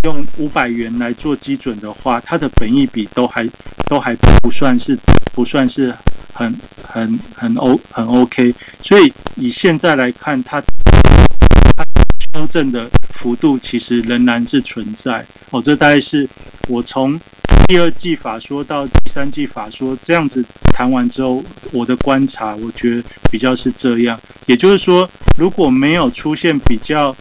[0.05, 3.45] 用五百元来做基准的话，它的本益比都还
[3.89, 4.97] 都还不算是
[5.33, 5.93] 不算是
[6.31, 8.55] 很很很 O 很 OK。
[8.81, 10.61] 所以以现在来看，它
[11.75, 11.83] 它
[12.33, 15.25] 修正的幅度其实仍然是存在。
[15.49, 16.25] 哦，这大概是
[16.69, 17.19] 我从。
[17.67, 24.19] 第二季法说到第三季法说，这样子谈完之后，我的观察，我觉得比较是这样。
[24.45, 27.15] 也就是说，如果没有出现比较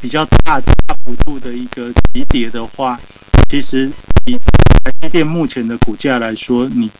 [0.00, 2.98] 比较大大幅度的一个级别的话，
[3.52, 3.86] 其实
[4.24, 4.32] 以
[4.82, 6.90] 台积电目前的股价来说，你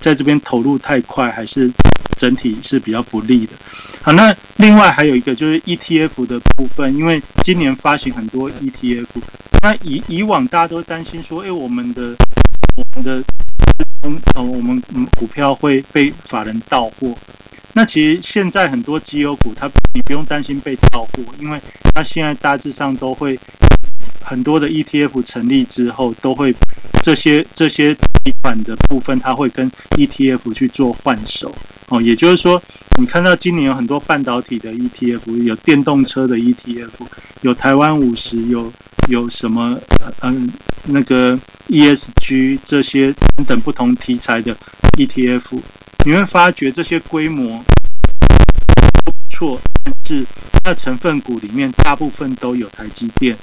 [0.00, 1.70] 在这边投入太快，还是
[2.16, 3.52] 整体是比较不利的。
[4.02, 9.06] 好，那另外还有一个就是 ETF 的部分，因为今年发行很多 ETF，
[9.62, 12.16] 那以以往大家都担心说，哎，我们的
[12.74, 13.22] 我们的
[14.02, 14.82] 嗯呃我们
[15.14, 17.14] 股票会被法人盗货。
[17.72, 21.60] 那其实现在很多绩优股，它你不用担心被盗货，因为
[21.94, 23.38] 它现在大致上都会
[24.22, 26.54] 很多的 ETF 成立之后，都会
[27.02, 31.54] 这些这些提款的部分，它会跟 ETF 去做换手
[31.88, 32.00] 哦。
[32.00, 32.62] 也就是说，
[32.96, 36.90] 你看到今年有很多半导体的 ETF，有电动车的 ETF，
[37.42, 38.72] 有台湾五十，有
[39.08, 39.78] 有什么
[40.20, 40.48] 嗯
[40.84, 44.56] 那个 ESG 这些等等不同题材的
[44.96, 45.60] ETF。
[46.06, 47.62] 你会发觉这些规模
[49.40, 50.22] 错，但是
[50.52, 53.34] 它的成分股里面大部分都有台积电。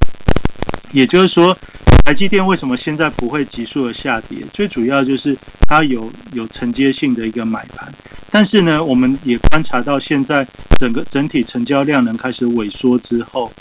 [0.92, 1.58] 也就是说，
[2.06, 4.38] 台积电为什么现在不会急速的下跌？
[4.54, 5.36] 最主要就是
[5.68, 7.92] 它有有承接性的一个买盘。
[8.30, 10.46] 但是呢，我们也观察到现在
[10.80, 13.52] 整个整体成交量能开始萎缩之后，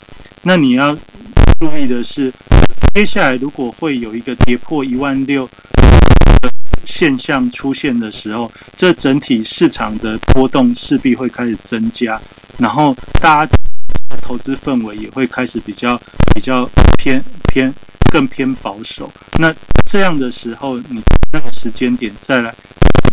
[0.42, 0.94] 那你要
[1.58, 2.30] 注意的是，
[2.94, 5.48] 接下来如果会有一个跌破一万六。
[6.96, 12.18] 现象出现的时候，这整体市场的波动势必会开始增加，
[12.56, 13.52] 然后大家
[14.22, 16.00] 投资氛围也会开始比较
[16.34, 16.66] 比较
[16.96, 17.70] 偏偏
[18.10, 19.12] 更偏保守。
[19.38, 21.02] 那这样的时候，你
[21.34, 22.54] 那个时间点再来，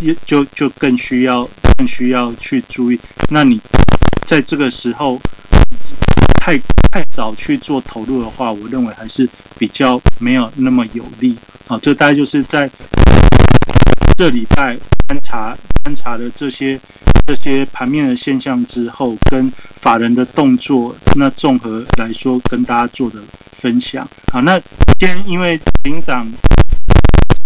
[0.00, 2.98] 也就就更需要更需要去注意。
[3.28, 3.60] 那你
[4.26, 5.20] 在这个时候
[6.40, 6.58] 太
[6.90, 9.28] 太早去做投入的话，我认为还是
[9.58, 11.36] 比较没有那么有利
[11.68, 11.78] 啊。
[11.82, 12.70] 这大概就是在。
[14.16, 14.76] 这礼拜
[15.08, 16.78] 观察观察的这些
[17.26, 19.50] 这些盘面的现象之后，跟
[19.80, 23.20] 法人的动作，那综合来说跟大家做的
[23.58, 24.08] 分享。
[24.30, 24.58] 好，那
[25.00, 26.30] 今天因为警长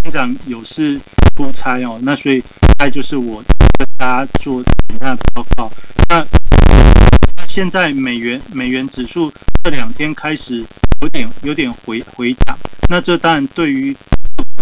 [0.02, 1.00] 警长有事
[1.36, 2.42] 出差哦，那所以
[2.78, 3.42] 再就是我
[3.78, 5.72] 跟大家做简单的报告。
[6.10, 6.26] 那
[7.46, 9.32] 现在美元美元指数
[9.64, 10.62] 这两天开始
[11.00, 12.58] 有点有点回回档，
[12.90, 13.96] 那这当然对于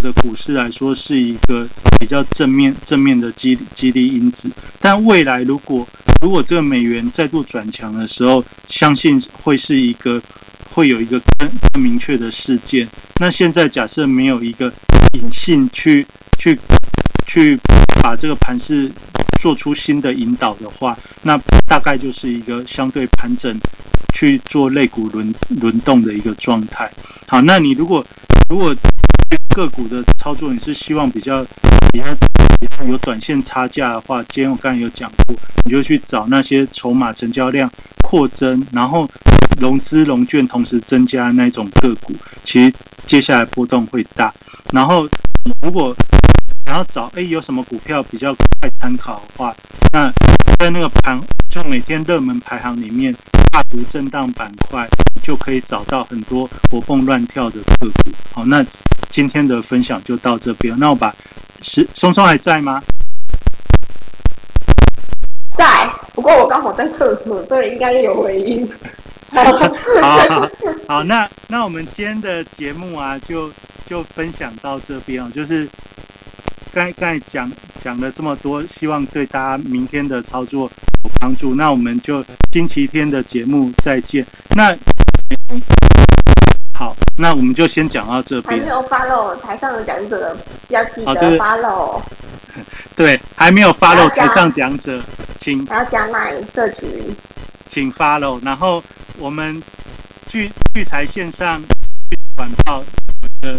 [0.01, 1.66] 的股市来说是一个
[1.99, 5.86] 比较正面正面的激激励因子，但未来如果
[6.22, 10.20] 如果这个美元再度转强的时候，相信会是一个
[10.72, 12.86] 会有一个更更明确的事件。
[13.18, 14.72] 那现在假设没有一个
[15.12, 16.07] 隐性去
[16.38, 16.59] 去
[17.26, 17.59] 去
[18.03, 18.90] 把这个盘势
[19.47, 21.38] 做出新的引导的话，那
[21.68, 23.57] 大概就是一个相对盘整
[24.12, 26.90] 去做类股轮轮动的一个状态。
[27.28, 28.05] 好，那你如果
[28.51, 28.74] 如果
[29.55, 31.44] 个股的操作，你是希望比较
[31.92, 32.07] 比较
[32.61, 37.70] 比较有短线差价的话，今天我刚才有讲过，你就去找那些筹码成交量
[38.03, 39.09] 扩增，然后
[39.61, 42.74] 融资融券同时增加那种个股，其实
[43.07, 44.34] 接下来波动会大。
[44.72, 45.09] 然后
[45.62, 45.94] 如果
[46.67, 49.55] 想要找哎有什么股票比较快参考的话，
[49.93, 50.12] 那
[50.59, 53.14] 在那个盘就每天热门排行里面，
[53.51, 54.87] 大幅震荡板块
[55.23, 58.12] 就可以找到很多活蹦乱跳的个股。
[58.33, 58.62] 好，那。
[59.09, 61.14] 今天的分享就到这边，那我把
[61.62, 62.83] 是松松还在吗？
[65.57, 68.69] 在，不过我刚好在厕所，所以应该有回音。
[69.31, 70.51] 好，
[70.87, 73.51] 好，那那我们今天的节目啊，就
[73.89, 75.31] 就分享到这边哦。
[75.33, 75.67] 就是
[76.77, 77.51] 刚刚才讲
[77.83, 80.70] 讲了这么多，希望对大家明天的操作
[81.05, 81.55] 有帮助。
[81.55, 82.22] 那我们就
[82.53, 84.27] 星期天的节目再见。
[84.55, 84.77] 那。
[86.74, 88.61] 好，那我们就先讲到这边。
[88.61, 90.37] 还没有 follow 台上的讲者，
[90.68, 92.03] 要记得 follow。
[92.95, 95.03] 对，还没有 follow 台上讲者，
[95.39, 96.91] 请要加麦社群，
[97.66, 98.39] 请 follow。
[98.45, 98.85] 然后
[99.18, 99.62] 我们
[100.27, 101.62] 聚聚财线上
[102.35, 102.85] 管道
[103.41, 103.57] 的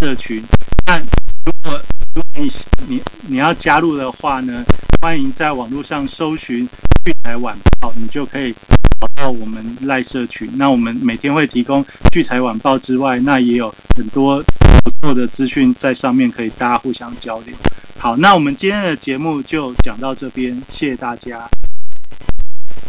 [0.00, 0.42] 社群，
[0.86, 1.80] 那如果
[2.14, 2.50] 如果你
[2.88, 4.64] 你你要加入的话呢，
[5.00, 6.66] 欢迎在网络上搜寻
[7.04, 8.54] 聚财晚报，你就可以。
[9.00, 11.82] 找到我们赖社群，那我们每天会提供
[12.12, 14.44] 聚财晚报之外，那也有很多
[14.84, 17.54] 不错的资讯在上面，可以大家互相交流。
[17.96, 21.48] 好，那我们今天的节目就讲到这边，谢谢大家。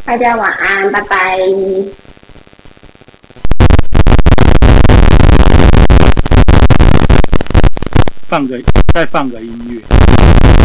[0.03, 1.38] 大家晚安，拜拜。
[8.32, 8.57] 放个，
[8.93, 10.61] 再放个音乐。